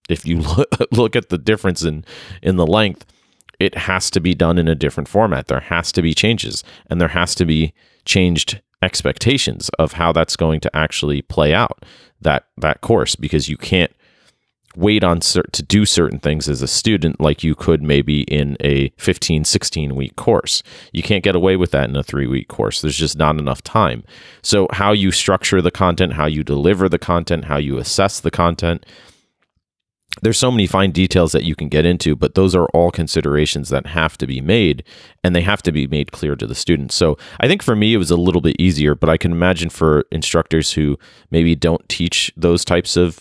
if 0.09 0.27
you 0.27 0.45
look 0.93 1.17
at 1.17 1.29
the 1.29 1.39
difference 1.39 1.83
in 1.83 2.05
in 2.43 2.57
the 2.57 2.67
length, 2.67 3.07
it 3.59 3.77
has 3.77 4.11
to 4.11 4.21
be 4.21 4.35
done 4.35 4.59
in 4.59 4.69
a 4.69 4.75
different 4.75 5.09
format. 5.09 5.47
There 5.47 5.61
has 5.61 5.93
to 5.93 6.03
be 6.03 6.15
changes 6.15 6.65
and 6.89 7.01
there 7.01 7.09
has 7.09 7.35
to 7.37 7.45
be 7.45 7.73
changed 8.05 8.61
expectations 8.83 9.69
of 9.79 9.93
how 9.93 10.13
that's 10.13 10.37
going 10.37 10.61
to 10.61 10.77
actually 10.77 11.23
play 11.23 11.55
out 11.55 11.85
that 12.21 12.47
that 12.57 12.81
course 12.81 13.15
because 13.15 13.49
you 13.49 13.57
can't 13.57 13.93
wait 14.77 15.05
on 15.05 15.21
cert- 15.21 15.51
to 15.53 15.63
do 15.63 15.85
certain 15.85 16.19
things 16.19 16.49
as 16.49 16.63
a 16.63 16.69
student 16.69 17.21
like 17.21 17.45
you 17.45 17.55
could 17.55 17.83
maybe 17.83 18.23
in 18.23 18.57
a 18.61 18.91
15 18.99 19.45
16 19.45 19.95
week 19.95 20.17
course. 20.17 20.63
You 20.93 21.03
can't 21.03 21.25
get 21.25 21.37
away 21.37 21.57
with 21.57 21.71
that 21.73 21.89
in 21.89 21.97
a 21.97 22.03
3 22.03 22.27
week 22.27 22.49
course. 22.49 22.81
There's 22.81 22.97
just 22.97 23.17
not 23.17 23.39
enough 23.39 23.63
time. 23.63 24.05
So 24.43 24.69
how 24.73 24.93
you 24.93 25.11
structure 25.13 25.61
the 25.61 25.71
content 25.71 26.15
how 26.15 26.27
you 26.27 26.43
deliver 26.43 26.89
the 26.89 26.99
content 26.99 27.47
how 27.47 27.59
you 27.59 27.79
assess 27.79 28.21
the 28.21 28.31
content 28.31 28.85
there's 30.21 30.39
so 30.39 30.51
many 30.51 30.67
fine 30.67 30.91
details 30.91 31.33
that 31.33 31.45
you 31.45 31.55
can 31.55 31.69
get 31.69 31.87
into, 31.87 32.15
but 32.15 32.35
those 32.35 32.55
are 32.55 32.67
all 32.75 32.91
considerations 32.91 33.71
that 33.71 33.87
have 33.87 34.19
to 34.19 34.27
be 34.27 34.43
made 34.43 34.85
and 35.25 35.35
they 35.35 35.41
have 35.41 35.63
to 35.63 35.73
be 35.73 35.87
made 35.87 36.13
clear 36.13 36.37
to 36.37 36.47
the 36.47 36.55
students. 36.55 36.95
So 36.95 37.17
I 37.41 37.49
think 37.49 37.63
for 37.63 37.75
me, 37.75 37.95
it 37.95 37.99
was 37.99 38.11
a 38.11 38.17
little 38.17 38.43
bit 38.43 38.57
easier, 38.59 38.95
but 38.95 39.09
I 39.09 39.17
can 39.17 39.33
imagine 39.33 39.71
for 39.71 40.05
instructors 40.13 40.73
who 40.73 40.99
maybe 41.31 41.55
don't 41.55 41.89
teach 41.89 42.31
those 42.37 42.63
types 42.65 42.97
of 42.97 43.21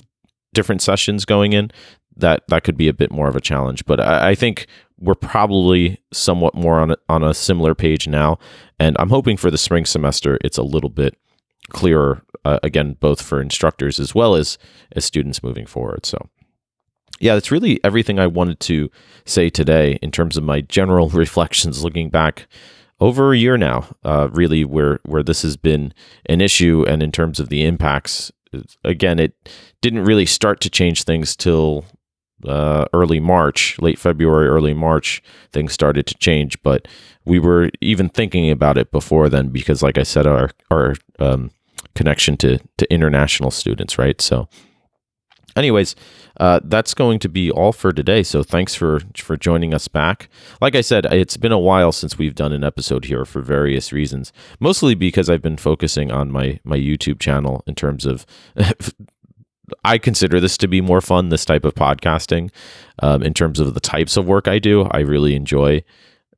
different 0.54 0.82
sessions 0.82 1.26
going 1.26 1.54
in, 1.54 1.72
that 2.16 2.44
that 2.48 2.64
could 2.64 2.78
be 2.78 2.88
a 2.88 2.94
bit 2.94 3.12
more 3.12 3.28
of 3.28 3.36
a 3.36 3.42
challenge. 3.42 3.86
But 3.86 4.00
I, 4.00 4.30
I 4.30 4.36
think 4.36 4.68
we're 5.00 5.16
probably 5.16 6.02
somewhat 6.14 6.54
more 6.54 6.80
on 6.80 6.92
a, 6.92 6.98
on 7.10 7.24
a 7.24 7.34
similar 7.34 7.74
page 7.74 8.08
now, 8.08 8.38
and 8.80 8.96
I'm 9.00 9.10
hoping 9.10 9.38
for 9.38 9.52
the 9.52 9.58
spring 9.58 9.86
semester 9.86 10.38
it's 10.44 10.58
a 10.58 10.64
little 10.64 10.90
bit 10.90 11.18
clearer 11.70 12.24
uh, 12.44 12.60
again, 12.64 12.98
both 13.00 13.22
for 13.22 13.42
instructors 13.42 14.00
as 14.00 14.16
well 14.16 14.36
as 14.36 14.58
as 14.94 15.06
students 15.06 15.44
moving 15.44 15.66
forward. 15.66 16.06
So 16.06 16.30
yeah, 17.20 17.36
that's 17.36 17.52
really 17.52 17.80
everything 17.84 18.20
I 18.20 18.28
wanted 18.28 18.60
to 18.62 18.90
say 19.26 19.50
today 19.50 20.00
in 20.02 20.12
terms 20.12 20.38
of 20.38 20.44
my 20.44 20.62
general 20.62 21.10
reflections 21.24 21.84
looking 21.84 22.10
back 22.10 22.48
over 23.00 23.34
a 23.34 23.38
year 23.38 23.58
now, 23.58 23.96
uh, 24.04 24.30
really 24.32 24.64
where 24.66 25.00
where 25.06 25.24
this 25.24 25.42
has 25.44 25.58
been 25.58 25.94
an 26.28 26.42
issue, 26.42 26.86
and 26.88 27.02
in 27.02 27.12
terms 27.12 27.40
of 27.40 27.50
the 27.50 27.64
impacts. 27.64 28.32
Again, 28.84 29.20
it 29.20 29.34
didn't 29.82 30.06
really 30.06 30.26
start 30.26 30.62
to 30.62 30.70
change 30.70 31.04
things 31.04 31.36
till 31.36 31.86
uh, 32.46 32.86
early 32.94 33.20
March, 33.20 33.78
late 33.80 34.00
February, 34.00 34.48
early 34.48 34.74
March. 34.74 35.22
Things 35.52 35.74
started 35.74 36.08
to 36.08 36.16
change, 36.16 36.62
but 36.64 36.88
we 37.26 37.40
were 37.40 37.70
even 37.82 38.10
thinking 38.10 38.50
about 38.50 38.78
it 38.78 38.92
before 38.92 39.30
then 39.30 39.50
because, 39.50 39.84
like 39.84 39.98
I 39.98 40.04
said, 40.04 40.28
our 40.28 40.50
our 40.70 40.96
um, 41.20 41.52
connection 41.96 42.38
to 42.38 42.60
to 42.78 42.94
international 42.94 43.52
students, 43.52 43.98
right? 43.98 44.20
So 44.20 44.48
anyways 45.56 45.96
uh, 46.40 46.60
that's 46.64 46.94
going 46.94 47.20
to 47.20 47.30
be 47.30 47.52
all 47.52 47.74
for 47.74 47.92
today. 47.92 48.24
So 48.24 48.42
thanks 48.42 48.74
for 48.74 49.02
for 49.16 49.38
joining 49.38 49.74
us 49.74 49.88
back. 49.88 50.30
Like 50.62 50.76
i 50.76 50.82
said 50.82 51.06
it's 51.06 51.38
been 51.38 51.52
a 51.52 51.60
while 51.60 51.92
since 51.92 52.18
we've 52.18 52.36
done 52.36 52.54
an 52.54 52.64
episode 52.64 53.06
here 53.06 53.26
for 53.26 53.42
various 53.42 53.92
reasons 53.92 54.32
mostly 54.60 54.96
because 54.96 55.30
i've 55.30 55.42
been 55.42 55.58
focusing 55.58 56.12
on 56.12 56.32
my 56.32 56.60
my 56.64 56.78
youtube 56.78 57.20
channel 57.20 57.64
in 57.68 57.76
terms 57.76 58.06
of 58.06 58.26
i 59.86 59.98
consider 59.98 60.40
this 60.40 60.58
to 60.58 60.68
be 60.68 60.82
more 60.82 61.02
fun 61.02 61.30
this 61.30 61.46
type 61.46 61.66
of 61.66 61.74
podcasting 61.76 62.52
um, 63.00 63.24
in 63.24 63.34
terms 63.34 63.60
of 63.60 63.74
the 63.74 63.80
types 63.80 64.18
of 64.18 64.26
work 64.26 64.48
i 64.48 64.60
do. 64.60 64.84
I 64.92 65.00
really 65.00 65.36
enjoy 65.36 65.84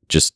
just 0.10 0.34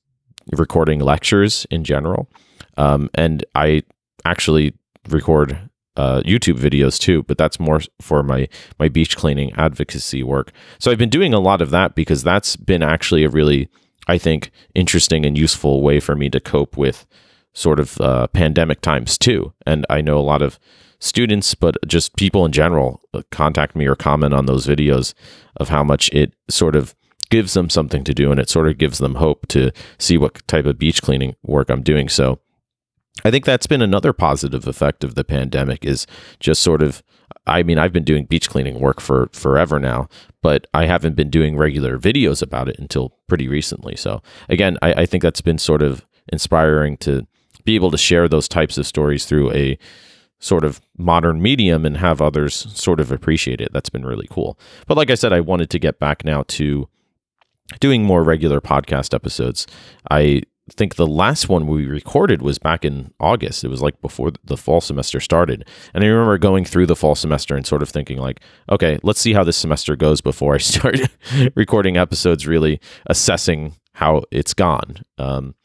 recording 0.53 0.99
lectures 0.99 1.67
in 1.69 1.83
general. 1.83 2.29
Um, 2.77 3.09
and 3.13 3.45
i 3.55 3.83
actually 4.25 4.73
record 5.09 5.69
uh, 5.97 6.21
YouTube 6.21 6.59
videos 6.59 6.99
too, 6.99 7.23
but 7.23 7.37
that's 7.37 7.59
more 7.59 7.81
for 7.99 8.23
my 8.23 8.47
my 8.79 8.87
beach 8.87 9.17
cleaning 9.17 9.51
advocacy 9.53 10.23
work. 10.23 10.51
So 10.79 10.91
I've 10.91 10.97
been 10.97 11.09
doing 11.09 11.33
a 11.33 11.39
lot 11.39 11.61
of 11.61 11.71
that 11.71 11.95
because 11.95 12.23
that's 12.23 12.55
been 12.55 12.83
actually 12.83 13.23
a 13.23 13.29
really, 13.29 13.67
I 14.07 14.17
think, 14.17 14.51
interesting 14.75 15.25
and 15.25 15.37
useful 15.37 15.81
way 15.81 15.99
for 15.99 16.15
me 16.15 16.29
to 16.29 16.39
cope 16.39 16.77
with 16.77 17.05
sort 17.53 17.79
of 17.79 17.99
uh, 17.99 18.27
pandemic 18.27 18.81
times 18.81 19.17
too. 19.17 19.53
And 19.65 19.85
I 19.89 20.01
know 20.01 20.19
a 20.19 20.21
lot 20.21 20.43
of 20.43 20.59
students, 20.99 21.55
but 21.55 21.75
just 21.87 22.15
people 22.15 22.45
in 22.45 22.51
general, 22.51 23.01
uh, 23.13 23.23
contact 23.31 23.75
me 23.75 23.87
or 23.87 23.95
comment 23.95 24.33
on 24.33 24.45
those 24.45 24.67
videos 24.67 25.13
of 25.57 25.69
how 25.69 25.83
much 25.83 26.09
it 26.13 26.33
sort 26.49 26.75
of 26.75 26.95
gives 27.29 27.53
them 27.53 27.69
something 27.69 28.03
to 28.03 28.13
do 28.13 28.31
and 28.31 28.39
it 28.39 28.49
sort 28.49 28.67
of 28.67 28.77
gives 28.77 28.99
them 28.99 29.15
hope 29.15 29.47
to 29.47 29.71
see 29.97 30.17
what 30.17 30.47
type 30.47 30.65
of 30.65 30.77
beach 30.77 31.01
cleaning 31.01 31.35
work 31.43 31.69
I'm 31.69 31.83
doing. 31.83 32.09
So 32.09 32.39
I 33.25 33.31
think 33.31 33.45
that's 33.45 33.67
been 33.67 33.81
another 33.81 34.13
positive 34.13 34.67
effect 34.67 35.03
of 35.03 35.15
the 35.15 35.23
pandemic 35.23 35.85
is 35.85 36.07
just 36.39 36.61
sort 36.61 36.81
of 36.81 37.03
I 37.45 37.63
mean 37.63 37.77
I've 37.77 37.93
been 37.93 38.03
doing 38.03 38.25
beach 38.25 38.49
cleaning 38.49 38.79
work 38.79 39.01
for 39.01 39.29
forever 39.33 39.79
now, 39.79 40.07
but 40.41 40.67
I 40.73 40.85
haven't 40.85 41.15
been 41.15 41.29
doing 41.29 41.57
regular 41.57 41.97
videos 41.97 42.41
about 42.41 42.69
it 42.69 42.79
until 42.79 43.13
pretty 43.27 43.47
recently. 43.47 43.95
So 43.95 44.21
again, 44.49 44.77
I, 44.81 44.93
I 44.93 45.05
think 45.05 45.23
that's 45.23 45.41
been 45.41 45.57
sort 45.57 45.81
of 45.81 46.05
inspiring 46.31 46.97
to 46.97 47.25
be 47.65 47.75
able 47.75 47.91
to 47.91 47.97
share 47.97 48.27
those 48.27 48.47
types 48.47 48.77
of 48.77 48.87
stories 48.87 49.25
through 49.25 49.51
a 49.51 49.77
sort 50.39 50.63
of 50.63 50.79
modern 50.97 51.41
medium 51.41 51.85
and 51.85 51.97
have 51.97 52.21
others 52.21 52.53
sort 52.73 52.99
of 52.99 53.11
appreciate 53.11 53.59
it. 53.59 53.73
That's 53.73 53.89
been 53.89 54.05
really 54.05 54.27
cool. 54.29 54.57
But 54.85 54.97
like 54.97 55.09
I 55.09 55.15
said, 55.15 55.33
I 55.33 55.41
wanted 55.41 55.69
to 55.71 55.79
get 55.79 55.99
back 55.99 56.23
now 56.23 56.43
to 56.49 56.87
doing 57.79 58.03
more 58.03 58.23
regular 58.23 58.61
podcast 58.61 59.13
episodes. 59.13 59.67
I 60.11 60.43
think 60.73 60.95
the 60.95 61.07
last 61.07 61.49
one 61.49 61.67
we 61.67 61.85
recorded 61.85 62.41
was 62.41 62.59
back 62.59 62.83
in 62.83 63.13
August. 63.19 63.63
It 63.63 63.69
was 63.69 63.81
like 63.81 64.01
before 64.01 64.31
the 64.43 64.57
fall 64.57 64.81
semester 64.81 65.19
started. 65.19 65.67
And 65.93 66.03
I 66.03 66.07
remember 66.07 66.37
going 66.37 66.65
through 66.65 66.87
the 66.87 66.95
fall 66.95 67.15
semester 67.15 67.55
and 67.55 67.65
sort 67.65 67.81
of 67.81 67.89
thinking 67.89 68.17
like, 68.17 68.41
okay, 68.69 68.99
let's 69.03 69.19
see 69.19 69.33
how 69.33 69.43
this 69.43 69.57
semester 69.57 69.95
goes 69.95 70.21
before 70.21 70.55
I 70.55 70.57
start 70.59 70.99
recording 71.55 71.97
episodes, 71.97 72.47
really 72.47 72.79
assessing 73.05 73.75
how 73.93 74.23
it's 74.31 74.53
gone. 74.53 75.03
Um, 75.17 75.55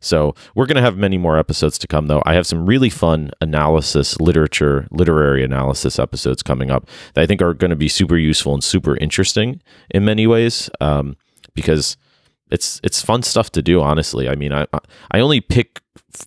so 0.00 0.34
we're 0.54 0.66
going 0.66 0.76
to 0.76 0.82
have 0.82 0.98
many 0.98 1.16
more 1.16 1.38
episodes 1.38 1.78
to 1.78 1.86
come, 1.86 2.06
though. 2.06 2.22
I 2.26 2.34
have 2.34 2.46
some 2.46 2.66
really 2.66 2.90
fun 2.90 3.30
analysis, 3.40 4.20
literature, 4.20 4.86
literary 4.90 5.42
analysis 5.42 5.98
episodes 5.98 6.42
coming 6.42 6.70
up 6.70 6.86
that 7.14 7.22
I 7.22 7.26
think 7.26 7.40
are 7.40 7.54
going 7.54 7.70
to 7.70 7.76
be 7.76 7.88
super 7.88 8.18
useful 8.18 8.52
and 8.52 8.62
super 8.62 8.96
interesting 8.98 9.62
in 9.90 10.04
many 10.04 10.26
ways. 10.26 10.68
Um, 10.82 11.16
because 11.54 11.96
it's 12.50 12.80
it's 12.82 13.02
fun 13.02 13.22
stuff 13.22 13.50
to 13.52 13.62
do 13.62 13.80
honestly. 13.80 14.28
I 14.28 14.34
mean 14.34 14.52
i 14.52 14.66
i 15.10 15.20
only 15.20 15.40
pick 15.40 15.80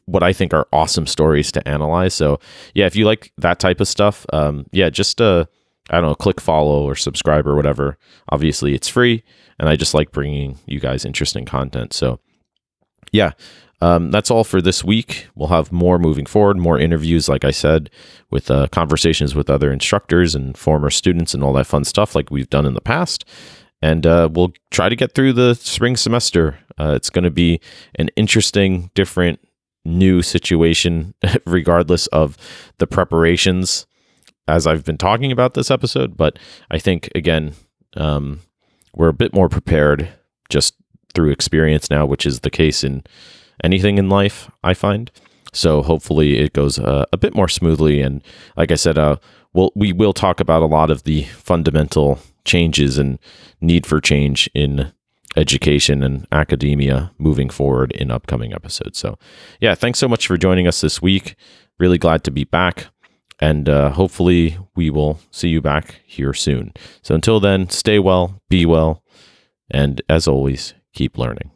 what 0.06 0.24
i 0.24 0.32
think 0.34 0.54
are 0.54 0.68
awesome 0.72 1.08
stories 1.08 1.52
to 1.54 1.68
analyze. 1.68 2.14
So 2.14 2.40
yeah 2.74 2.86
if 2.86 2.96
you 2.96 3.06
like 3.06 3.32
that 3.38 3.60
type 3.60 3.80
of 3.80 3.88
stuff 3.88 4.26
um 4.34 4.66
yeah 4.72 4.90
just 4.90 5.22
uh 5.22 5.46
i 5.90 5.96
don't 6.00 6.10
know 6.10 6.16
click 6.16 6.40
follow 6.40 6.84
or 6.84 6.96
subscribe 6.96 7.48
or 7.48 7.56
whatever. 7.56 7.98
Obviously 8.30 8.74
it's 8.74 8.88
free 8.88 9.24
and 9.60 9.70
i 9.70 9.76
just 9.76 9.94
like 9.94 10.12
bringing 10.12 10.58
you 10.66 10.80
guys 10.80 11.06
interesting 11.06 11.46
content. 11.46 11.94
So 11.94 12.20
yeah 13.12 13.32
um, 13.82 14.12
that's 14.12 14.32
all 14.32 14.46
for 14.46 14.62
this 14.62 14.82
week. 14.82 15.28
We'll 15.36 15.50
have 15.50 15.74
more 15.74 16.00
moving 16.00 16.26
forward, 16.26 16.58
more 16.58 16.80
interviews, 16.80 17.28
like 17.28 17.44
I 17.44 17.52
said, 17.52 17.90
with 18.32 18.50
uh, 18.50 18.68
conversations 18.72 19.36
with 19.36 19.50
other 19.50 19.74
instructors 19.74 20.36
and 20.36 20.58
former 20.58 20.90
students 20.90 21.34
and 21.34 21.44
all 21.44 21.52
that 21.54 21.68
fun 21.68 21.84
stuff, 21.84 22.16
like 22.16 22.32
we've 22.32 22.50
done 22.50 22.66
in 22.66 22.76
the 22.76 22.82
past 22.82 23.26
and 23.84 24.08
uh, 24.08 24.30
we'll 24.32 24.54
try 24.72 24.88
to 24.88 24.96
get 24.96 25.14
through 25.14 25.34
the 25.34 25.56
spring 25.56 25.98
semester. 25.98 26.58
Uh, 26.80 26.94
it's 26.96 27.10
going 27.10 27.26
to 27.26 27.30
be 27.30 27.60
an 27.96 28.08
interesting, 28.16 28.90
different, 28.96 29.42
new 29.84 30.22
situation, 30.22 31.14
regardless 31.46 32.08
of 32.08 32.38
the 32.78 32.88
preparations, 32.88 33.86
as 34.48 34.66
I've 34.66 34.86
been 34.86 34.98
talking 34.98 35.34
about 35.34 35.54
this 35.54 35.70
episode. 35.70 36.16
But 36.16 36.40
I 36.72 36.80
think, 36.80 37.10
again, 37.14 37.56
um, 37.98 38.40
we're 38.96 39.10
a 39.10 39.14
bit 39.14 39.34
more 39.34 39.50
prepared 39.50 40.08
just 40.48 40.76
through 41.14 41.32
experience 41.32 41.90
now, 41.90 42.06
which 42.06 42.26
is 42.26 42.40
the 42.40 42.50
case 42.50 42.86
in 42.86 43.04
anything 43.66 43.98
in 43.98 44.08
life, 44.08 44.50
I 44.64 44.76
find. 44.76 45.12
So 45.54 45.82
hopefully 45.82 46.40
it 46.40 46.54
goes 46.54 46.80
uh, 46.80 47.06
a 47.14 47.18
bit 47.18 47.36
more 47.36 47.48
smoothly. 47.48 48.02
And 48.02 48.22
like 48.58 48.72
I 48.72 48.76
said, 48.76 48.98
uh, 48.98 49.18
we'll, 49.54 49.72
we 49.76 49.94
will 49.94 50.14
talk 50.14 50.40
about 50.40 50.62
a 50.62 50.68
lot 50.68 50.90
of 50.90 51.04
the 51.04 51.24
fundamental 51.24 52.20
changes 52.46 52.98
and 52.98 53.20
need 53.62 53.86
for 53.86 54.02
change 54.02 54.50
in 54.54 54.92
education 55.36 56.04
and 56.04 56.28
academia 56.32 57.12
moving 57.18 57.50
forward 57.50 57.92
in 57.94 58.12
upcoming 58.12 58.54
episodes. 58.54 58.98
So, 58.98 59.18
yeah, 59.60 59.76
thanks 59.76 60.00
so 60.00 60.08
much 60.08 60.28
for 60.28 60.38
joining 60.38 60.68
us 60.68 60.82
this 60.82 61.02
week. 61.02 61.36
Really 61.80 61.98
glad 61.98 62.24
to 62.26 62.32
be 62.32 62.44
back. 62.44 62.88
And 63.40 63.68
uh, 63.68 63.90
hopefully, 63.90 64.58
we 64.76 64.90
will 64.90 65.20
see 65.32 65.50
you 65.50 65.62
back 65.62 66.02
here 66.06 66.34
soon. 66.34 66.74
So, 67.02 67.16
until 67.16 67.40
then, 67.40 67.70
stay 67.70 68.00
well, 68.00 68.42
be 68.50 68.66
well, 68.66 69.04
and 69.72 70.02
as 70.08 70.28
always, 70.28 70.76
keep 70.94 71.18
learning. 71.18 71.50